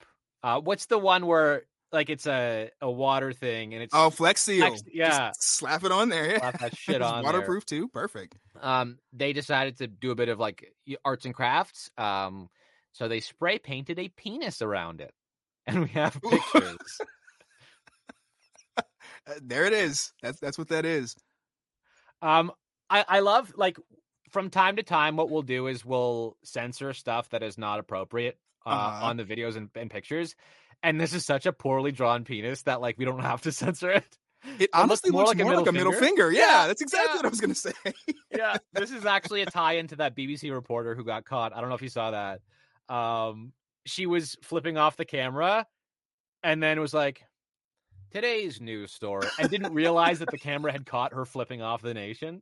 Uh, 0.44 0.60
what's 0.62 0.86
the 0.88 0.98
one 1.00 1.26
where 1.26 1.64
like 1.92 2.10
it's 2.10 2.26
a 2.28 2.70
a 2.82 2.90
water 2.92 3.34
thing 3.34 3.74
and 3.74 3.84
it's 3.84 3.94
Oh, 3.96 4.10
Flex 4.10 4.42
Seal. 4.42 4.68
Flex- 4.68 4.84
yeah. 4.92 5.30
Just 5.30 5.44
slap 5.58 5.84
it 5.84 5.92
on 5.92 6.10
there. 6.10 6.38
Slap 6.40 6.60
that 6.60 6.78
shit 6.78 7.02
on 7.02 7.16
there. 7.16 7.24
waterproof 7.24 7.66
too. 7.66 7.88
Perfect. 7.88 8.36
um, 8.62 8.98
they 9.14 9.32
decided 9.34 9.78
to 9.78 9.88
do 9.88 10.12
a 10.12 10.16
bit 10.16 10.30
of 10.30 10.40
like 10.40 10.74
arts 11.06 11.26
and 11.26 11.34
crafts. 11.34 11.90
Um, 11.98 12.50
so 12.94 13.08
they 13.08 13.20
spray 13.20 13.58
painted 13.58 13.98
a 14.00 14.10
penis 14.10 14.62
around 14.62 15.02
it, 15.02 15.12
and 15.68 15.82
we 15.84 15.88
have 15.90 16.20
pictures. 16.22 16.78
Uh, 19.28 19.34
there 19.42 19.66
it 19.66 19.74
is. 19.74 20.12
That's 20.22 20.40
that's 20.40 20.58
what 20.58 20.70
that 20.70 20.86
is. 20.86 21.16
um, 22.22 22.52
I 22.90 23.06
I 23.08 23.20
love 23.20 23.54
like 23.56 23.78
from 24.30 24.50
time 24.50 24.76
to 24.78 24.84
time, 24.84 25.16
what 25.16 25.30
we'll 25.30 25.42
do 25.44 25.68
is 25.68 25.86
we'll 25.86 26.38
censor 26.44 26.94
stuff 26.94 27.30
that 27.30 27.44
is 27.44 27.58
not 27.58 27.80
appropriate 27.80 28.38
uh, 28.66 28.70
Uh-huh. 28.70 29.06
on 29.08 29.18
the 29.18 29.24
videos 29.24 29.56
and, 29.56 29.70
and 29.76 29.90
pictures. 29.92 30.36
And 30.82 31.00
this 31.00 31.14
is 31.14 31.24
such 31.26 31.46
a 31.46 31.54
poorly 31.54 31.92
drawn 31.92 32.24
penis 32.26 32.64
that 32.64 32.82
like 32.82 32.98
we 32.98 33.06
don't 33.06 33.20
have 33.32 33.42
to 33.42 33.52
censor 33.52 33.92
it. 33.92 34.18
It 34.60 34.70
looks 34.76 35.04
honestly 35.06 35.12
more 35.12 35.22
looks 35.22 35.30
like 35.30 35.40
a 35.40 35.44
more 35.44 35.52
middle 35.52 35.64
like 35.64 35.70
a 35.70 35.72
middle 35.72 35.94
finger. 35.94 36.30
Yeah, 36.32 36.64
Yeah, 36.64 36.68
that's 36.68 36.82
exactly 36.82 37.12
yeah. 37.14 37.16
what 37.18 37.26
I 37.26 37.30
was 37.30 37.40
gonna 37.40 37.56
say. 37.56 37.72
yeah, 38.36 38.58
this 38.74 38.92
is 38.92 39.06
actually 39.06 39.42
a 39.42 39.46
tie 39.46 39.74
into 39.74 39.96
that 39.98 40.16
BBC 40.18 40.52
reporter 40.52 40.96
who 40.96 41.06
got 41.06 41.24
caught. 41.24 41.56
I 41.56 41.62
don't 41.62 41.70
know 41.70 41.76
if 41.76 41.82
you 41.82 41.88
saw 41.90 42.12
that. 42.12 42.42
Um, 42.94 43.54
she 43.86 44.06
was 44.06 44.36
flipping 44.42 44.78
off 44.78 44.98
the 44.98 45.06
camera 45.06 45.66
and 46.44 46.62
then 46.62 46.80
was 46.82 46.94
like, 46.94 47.24
today's 48.14 48.62
news 48.62 48.92
story, 48.92 49.28
and 49.40 49.50
didn't 49.50 49.74
realize 49.74 50.20
that 50.20 50.32
the 50.32 50.38
camera 50.38 50.72
had 50.72 50.86
caught 50.86 51.14
her 51.14 51.26
flipping 51.26 51.62
off 51.62 51.82
the 51.82 51.94
nation. 51.94 52.42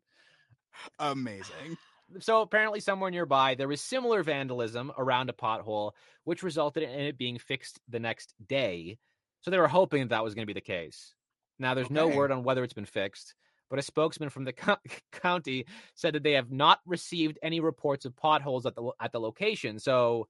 Amazing. 0.99 1.77
So 2.19 2.41
apparently, 2.41 2.81
somewhere 2.81 3.12
nearby, 3.12 3.55
there 3.55 3.67
was 3.67 3.81
similar 3.81 4.21
vandalism 4.23 4.91
around 4.97 5.29
a 5.29 5.34
pothole, 5.34 5.91
which 6.25 6.43
resulted 6.43 6.84
in 6.84 6.89
it 6.89 7.17
being 7.17 7.38
fixed 7.38 7.79
the 7.88 7.99
next 7.99 8.34
day. 8.45 8.97
So 9.41 9.51
they 9.51 9.57
were 9.57 9.67
hoping 9.67 10.01
that, 10.01 10.10
that 10.10 10.23
was 10.23 10.36
going 10.36 10.43
to 10.43 10.53
be 10.53 10.60
the 10.60 10.62
case. 10.62 11.13
Now, 11.57 11.73
there's 11.73 11.89
no 11.89 12.07
word 12.07 12.31
on 12.31 12.43
whether 12.43 12.63
it's 12.63 12.73
been 12.73 12.86
fixed, 12.86 13.36
but 13.69 13.79
a 13.79 13.84
spokesman 13.84 14.29
from 14.29 14.43
the 14.45 14.53
co- 14.53 14.77
county 15.12 15.65
said 15.95 16.15
that 16.15 16.23
they 16.23 16.34
have 16.34 16.51
not 16.51 16.79
received 16.86 17.39
any 17.41 17.60
reports 17.60 18.05
of 18.05 18.15
potholes 18.15 18.65
at 18.65 18.75
the 18.75 18.91
at 18.99 19.12
the 19.12 19.19
location. 19.19 19.79
So 19.79 20.27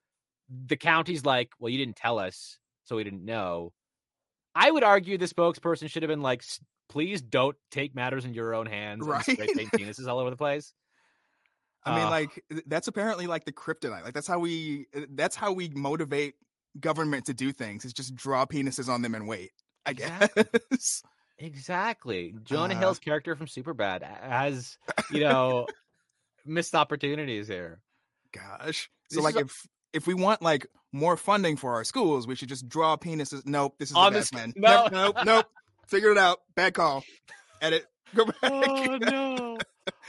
the 0.50 0.78
county's 0.78 1.26
like, 1.26 1.52
"Well, 1.60 1.70
you 1.70 1.78
didn't 1.78 1.96
tell 1.96 2.20
us, 2.20 2.60
so 2.84 2.96
we 2.96 3.04
didn't 3.04 3.26
know." 3.26 3.74
I 4.56 4.70
would 4.70 4.84
argue 4.84 5.18
the 5.18 5.26
spokesperson 5.26 5.90
should 5.90 6.04
have 6.04 6.10
been 6.10 6.22
like, 6.22 6.44
"Please 6.90 7.22
don't 7.22 7.56
take 7.72 7.96
matters 7.96 8.26
in 8.26 8.34
your 8.34 8.54
own 8.54 8.66
hands 8.66 9.06
and 9.08 9.22
spray 9.24 9.36
Right. 9.48 9.56
paint 9.56 9.72
penises 9.72 10.08
all 10.08 10.20
over 10.20 10.30
the 10.30 10.38
place." 10.38 10.74
I 11.84 11.96
mean, 11.96 12.06
Uh, 12.08 12.10
like 12.12 12.44
that's 12.68 12.88
apparently 12.88 13.28
like 13.28 13.46
the 13.46 13.52
kryptonite. 13.54 14.04
Like 14.04 14.14
that's 14.14 14.28
how 14.28 14.40
we 14.40 14.88
that's 15.10 15.36
how 15.36 15.52
we 15.52 15.70
motivate 15.70 16.36
government 16.80 17.26
to 17.26 17.34
do 17.34 17.52
things. 17.52 17.86
Is 17.86 17.94
just 17.94 18.16
draw 18.16 18.46
penises 18.46 18.88
on 18.90 19.02
them 19.02 19.16
and 19.16 19.28
wait. 19.28 19.52
I 19.86 19.92
Exactly. 19.92 20.44
guess. 20.72 21.04
Exactly. 21.44 22.36
Jonah 22.44 22.76
Uh, 22.76 22.80
Hill's 22.80 23.00
character 23.00 23.36
from 23.36 23.48
Superbad 23.48 24.04
has, 24.04 24.78
you 25.10 25.22
know, 25.22 25.66
missed 26.46 26.76
opportunities 26.76 27.48
here. 27.48 27.82
Gosh. 28.32 28.92
This 29.10 29.18
So 29.18 29.24
like 29.24 29.36
if 29.36 29.66
if 29.94 30.08
we 30.08 30.14
want 30.14 30.42
like 30.42 30.68
more 30.92 31.18
funding 31.18 31.58
for 31.58 31.74
our 31.74 31.84
schools, 31.84 32.28
we 32.28 32.36
should 32.36 32.50
just 32.50 32.68
draw 32.68 32.98
penises. 32.98 33.46
Nope, 33.46 33.76
this 33.80 33.90
is 33.92 33.96
On 33.96 34.12
the 34.14 34.20
best 34.20 34.34
man. 34.34 34.54
no. 34.56 34.84
Nope, 34.84 34.92
nope, 34.92 35.16
nope. 35.26 35.46
Figured 35.88 36.14
it 36.14 36.18
out. 36.18 36.42
Bad 36.56 36.74
call. 36.74 37.04
Edit. 37.62 37.86
Go 38.16 38.26
back. 38.26 38.36
Oh 38.44 38.98
no. 39.00 39.58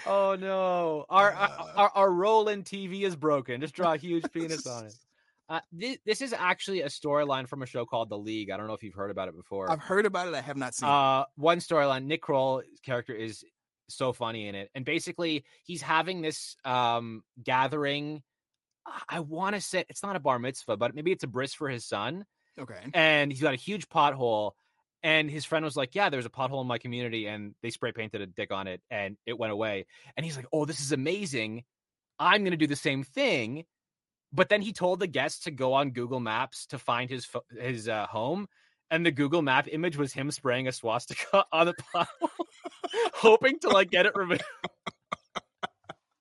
Oh 0.07 0.37
no. 0.39 1.05
Our, 1.09 1.33
our 1.33 1.49
Uh. 1.49 1.73
our 1.77 1.91
our 1.95 2.11
role 2.11 2.49
in 2.49 2.63
TV 2.65 3.03
is 3.03 3.15
broken. 3.17 3.61
Just 3.61 3.75
draw 3.75 3.93
a 3.93 3.97
huge 3.97 4.25
penis 4.33 4.67
on 4.67 4.87
it. 4.87 4.95
Uh, 5.49 5.61
this, 5.71 5.99
this 6.07 6.23
is 6.23 6.33
actually 6.33 6.81
a 6.81 6.87
storyline 6.87 7.47
from 7.47 7.63
a 7.63 7.67
show 7.67 7.85
called 7.85 8.09
The 8.09 8.17
League. 8.17 8.49
I 8.51 8.57
don't 8.57 8.69
know 8.69 8.73
if 8.73 8.83
you've 8.83 8.95
heard 8.95 9.11
about 9.11 9.29
it 9.29 9.37
before. 9.37 9.71
I've 9.71 9.81
heard 9.83 10.07
about 10.07 10.29
it. 10.29 10.35
I 10.35 10.41
have 10.41 10.57
not 10.57 10.75
seen. 10.75 10.89
it. 10.89 10.93
Uh, 10.93 11.27
one 11.35 11.59
storyline. 11.59 12.05
Nick 12.07 12.23
Kroll's 12.23 12.65
character 12.83 13.13
is 13.13 13.45
so 13.87 14.15
funny 14.15 14.49
in 14.49 14.55
it, 14.55 14.71
and 14.75 14.83
basically 14.87 15.45
he's 15.65 15.83
having 15.83 16.23
this 16.23 16.57
um 16.65 17.23
gathering. 17.43 18.23
I 19.09 19.21
want 19.21 19.55
to 19.55 19.61
say 19.61 19.85
it's 19.89 20.03
not 20.03 20.17
a 20.17 20.21
bar 20.21 20.39
mitzvah, 20.39 20.77
but 20.77 20.95
maybe 20.95 21.13
it's 21.13 21.25
a 21.25 21.29
bris 21.29 21.55
for 21.55 21.69
his 21.69 21.85
son, 21.87 22.25
Okay. 22.59 22.81
and 22.95 23.31
he's 23.31 23.41
got 23.41 23.55
a 23.55 23.57
huge 23.57 23.89
pothole. 23.89 24.53
And 25.05 25.29
his 25.29 25.45
friend 25.45 25.65
was 25.65 25.77
like, 25.77 25.95
"Yeah, 25.97 26.11
there's 26.11 26.27
a 26.27 26.31
pothole 26.31 26.61
in 26.61 26.69
my 26.69 26.79
community, 26.79 27.27
and 27.27 27.55
they 27.63 27.71
spray 27.71 27.91
painted 27.93 28.21
a 28.21 28.27
dick 28.27 28.53
on 28.53 28.69
it, 28.69 28.81
and 28.91 29.17
it 29.27 29.37
went 29.39 29.53
away." 29.53 29.87
And 30.17 30.25
he's 30.25 30.37
like, 30.37 30.47
"Oh, 30.53 30.65
this 30.65 30.81
is 30.81 30.93
amazing! 30.93 31.65
I'm 32.21 32.43
going 32.43 32.53
to 32.53 32.57
do 32.57 32.69
the 32.69 32.77
same 32.77 33.03
thing." 33.03 33.65
But 34.33 34.49
then 34.49 34.63
he 34.63 34.73
told 34.73 35.01
the 35.01 35.07
guests 35.09 35.45
to 35.45 35.51
go 35.51 35.73
on 35.75 35.91
Google 35.91 36.21
Maps 36.21 36.67
to 36.67 36.79
find 36.79 37.11
his 37.11 37.29
his 37.59 37.89
uh, 37.89 38.07
home, 38.07 38.47
and 38.93 39.05
the 39.05 39.11
Google 39.11 39.43
Map 39.43 39.67
image 39.71 39.97
was 39.97 40.13
him 40.13 40.31
spraying 40.31 40.69
a 40.69 40.73
swastika 40.73 41.45
on 41.53 41.67
the 41.67 41.75
pothole, 41.95 42.31
hoping 43.15 43.59
to 43.61 43.71
like 43.71 43.91
get 43.91 44.07
it 44.07 44.15
removed. 44.15 44.43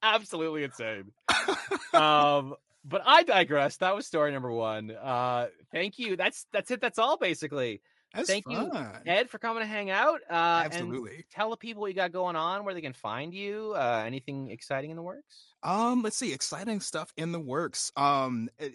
Absolutely 0.03 0.63
insane. 0.63 1.11
Um, 1.93 2.55
but 2.85 3.01
I 3.05 3.23
digress. 3.23 3.77
That 3.77 3.93
was 3.95 4.07
story 4.07 4.31
number 4.31 4.49
one. 4.49 4.91
Uh, 4.91 5.47
thank 5.73 5.99
you. 5.99 6.15
That's 6.15 6.45
that's 6.53 6.71
it. 6.71 6.79
That's 6.79 6.97
all 6.99 7.17
basically. 7.17 7.81
That's 8.13 8.29
thank 8.29 8.45
you. 8.49 8.71
Ed, 9.05 9.29
for 9.29 9.39
coming 9.39 9.61
to 9.61 9.67
hang 9.67 9.89
out. 9.89 10.19
Uh, 10.29 10.61
And 10.63 10.73
Absolutely. 10.73 11.25
tell 11.31 11.49
the 11.49 11.57
people 11.57 11.81
what 11.81 11.87
you 11.87 11.93
got 11.93 12.11
going 12.11 12.35
on, 12.35 12.65
where 12.65 12.73
they 12.73 12.81
can 12.81 12.93
find 12.93 13.33
you. 13.33 13.73
Uh, 13.75 14.03
anything 14.05 14.51
exciting 14.51 14.89
in 14.89 14.97
the 14.97 15.03
works? 15.03 15.47
Um, 15.63 16.01
let's 16.01 16.17
see, 16.17 16.33
exciting 16.33 16.79
stuff 16.81 17.13
in 17.17 17.31
the 17.31 17.39
works. 17.39 17.91
Um, 17.95 18.49
eh, 18.59 18.69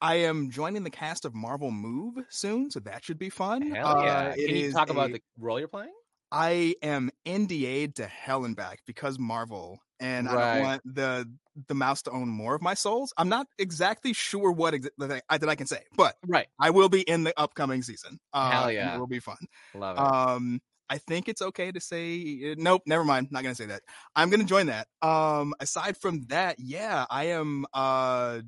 I 0.00 0.16
am 0.16 0.50
joining 0.50 0.82
the 0.82 0.90
cast 0.90 1.24
of 1.24 1.34
Marvel 1.34 1.70
Move 1.70 2.14
soon, 2.28 2.70
so 2.70 2.80
that 2.80 3.04
should 3.04 3.18
be 3.18 3.28
fun. 3.28 3.70
Hell 3.70 4.02
yeah! 4.02 4.18
Uh, 4.18 4.34
it 4.36 4.46
Can 4.46 4.56
you 4.56 4.72
talk 4.72 4.90
about 4.90 5.12
the 5.12 5.20
role 5.38 5.58
you're 5.58 5.68
playing? 5.68 5.92
I 6.32 6.74
am 6.82 7.10
NDA'd 7.26 7.96
to 7.96 8.06
hell 8.06 8.44
and 8.44 8.56
back 8.56 8.80
because 8.86 9.18
Marvel, 9.18 9.80
and 10.00 10.28
I 10.28 10.54
don't 10.54 10.64
want 10.64 10.82
the 10.84 11.30
the 11.68 11.74
mouse 11.74 12.02
to 12.02 12.10
own 12.10 12.28
more 12.28 12.54
of 12.54 12.62
my 12.62 12.74
souls. 12.74 13.12
I'm 13.16 13.28
not 13.28 13.46
exactly 13.58 14.12
sure 14.12 14.50
what 14.50 14.72
exa- 14.74 14.88
that, 14.98 15.22
I, 15.28 15.38
that 15.38 15.48
I 15.48 15.54
can 15.54 15.66
say, 15.66 15.82
but 15.96 16.16
Right. 16.26 16.46
I 16.58 16.70
will 16.70 16.88
be 16.88 17.02
in 17.02 17.22
the 17.24 17.38
upcoming 17.38 17.82
season. 17.82 18.18
Uh, 18.32 18.50
Hell 18.50 18.72
yeah. 18.72 18.94
it 18.94 18.98
will 18.98 19.06
be 19.06 19.20
fun. 19.20 19.36
Love 19.74 19.96
it. 19.96 20.00
Um, 20.00 20.60
I 20.88 20.98
think 20.98 21.28
it's 21.28 21.42
okay 21.42 21.70
to 21.70 21.80
say 21.80 22.54
nope. 22.58 22.82
Never 22.86 23.04
mind. 23.04 23.28
Not 23.30 23.42
gonna 23.44 23.54
say 23.54 23.66
that. 23.66 23.82
I'm 24.16 24.28
gonna 24.30 24.44
join 24.44 24.66
that. 24.66 24.88
Um, 25.02 25.54
aside 25.60 25.96
from 25.96 26.22
that, 26.28 26.56
yeah, 26.58 27.06
I 27.10 27.26
am. 27.26 27.64
Uh, 27.72 28.40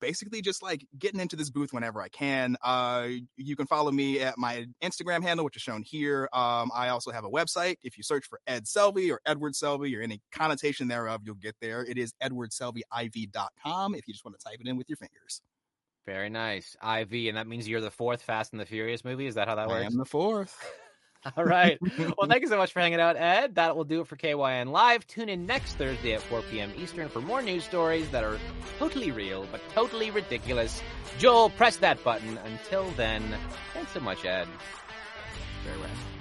basically 0.00 0.42
just 0.42 0.62
like 0.62 0.86
getting 0.98 1.20
into 1.20 1.36
this 1.36 1.50
booth 1.50 1.72
whenever 1.72 2.00
I 2.00 2.08
can. 2.08 2.56
Uh, 2.62 3.08
you 3.36 3.56
can 3.56 3.66
follow 3.66 3.90
me 3.90 4.20
at 4.20 4.38
my 4.38 4.66
Instagram 4.82 5.22
handle, 5.22 5.44
which 5.44 5.56
is 5.56 5.62
shown 5.62 5.82
here. 5.82 6.28
Um, 6.32 6.70
I 6.74 6.88
also 6.88 7.10
have 7.10 7.24
a 7.24 7.30
website. 7.30 7.76
If 7.82 7.96
you 7.96 8.02
search 8.02 8.26
for 8.26 8.40
Ed 8.46 8.64
Selvey 8.64 9.10
or 9.10 9.20
Edward 9.26 9.54
Selvey 9.54 9.96
or 9.96 10.02
any 10.02 10.20
connotation 10.32 10.88
thereof, 10.88 11.22
you'll 11.24 11.36
get 11.36 11.56
there. 11.60 11.84
It 11.84 11.98
is 11.98 12.12
edwardselveyiv.com 12.22 13.94
if 13.94 14.08
you 14.08 14.14
just 14.14 14.24
want 14.24 14.38
to 14.38 14.44
type 14.44 14.58
it 14.60 14.68
in 14.68 14.76
with 14.76 14.88
your 14.88 14.96
fingers. 14.96 15.42
Very 16.06 16.30
nice. 16.30 16.74
IV, 16.82 17.12
and 17.12 17.36
that 17.36 17.46
means 17.46 17.68
you're 17.68 17.82
the 17.82 17.90
fourth 17.90 18.22
Fast 18.22 18.52
and 18.52 18.60
the 18.60 18.66
Furious 18.66 19.04
movie. 19.04 19.26
Is 19.26 19.34
that 19.34 19.46
how 19.46 19.56
that 19.56 19.68
I 19.68 19.72
works? 19.72 19.82
I 19.82 19.86
am 19.86 19.98
the 19.98 20.06
fourth. 20.06 20.56
All 21.36 21.44
right. 21.44 21.78
Well, 22.16 22.26
thank 22.28 22.42
you 22.42 22.48
so 22.48 22.56
much 22.56 22.72
for 22.72 22.80
hanging 22.80 23.00
out, 23.00 23.16
Ed. 23.16 23.56
That 23.56 23.76
will 23.76 23.84
do 23.84 24.00
it 24.00 24.06
for 24.06 24.16
KYN 24.16 24.68
Live. 24.70 25.06
Tune 25.06 25.28
in 25.28 25.46
next 25.46 25.74
Thursday 25.74 26.14
at 26.14 26.22
4 26.22 26.42
p.m. 26.42 26.72
Eastern 26.76 27.08
for 27.08 27.20
more 27.20 27.42
news 27.42 27.64
stories 27.64 28.08
that 28.10 28.24
are 28.24 28.38
totally 28.78 29.10
real 29.10 29.46
but 29.50 29.60
totally 29.74 30.10
ridiculous. 30.10 30.82
Joel, 31.18 31.50
press 31.50 31.76
that 31.76 32.02
button. 32.04 32.38
Until 32.44 32.90
then, 32.92 33.22
thanks 33.74 33.92
so 33.92 34.00
much, 34.00 34.24
Ed. 34.24 34.46
Very 35.64 35.78
well. 35.78 36.17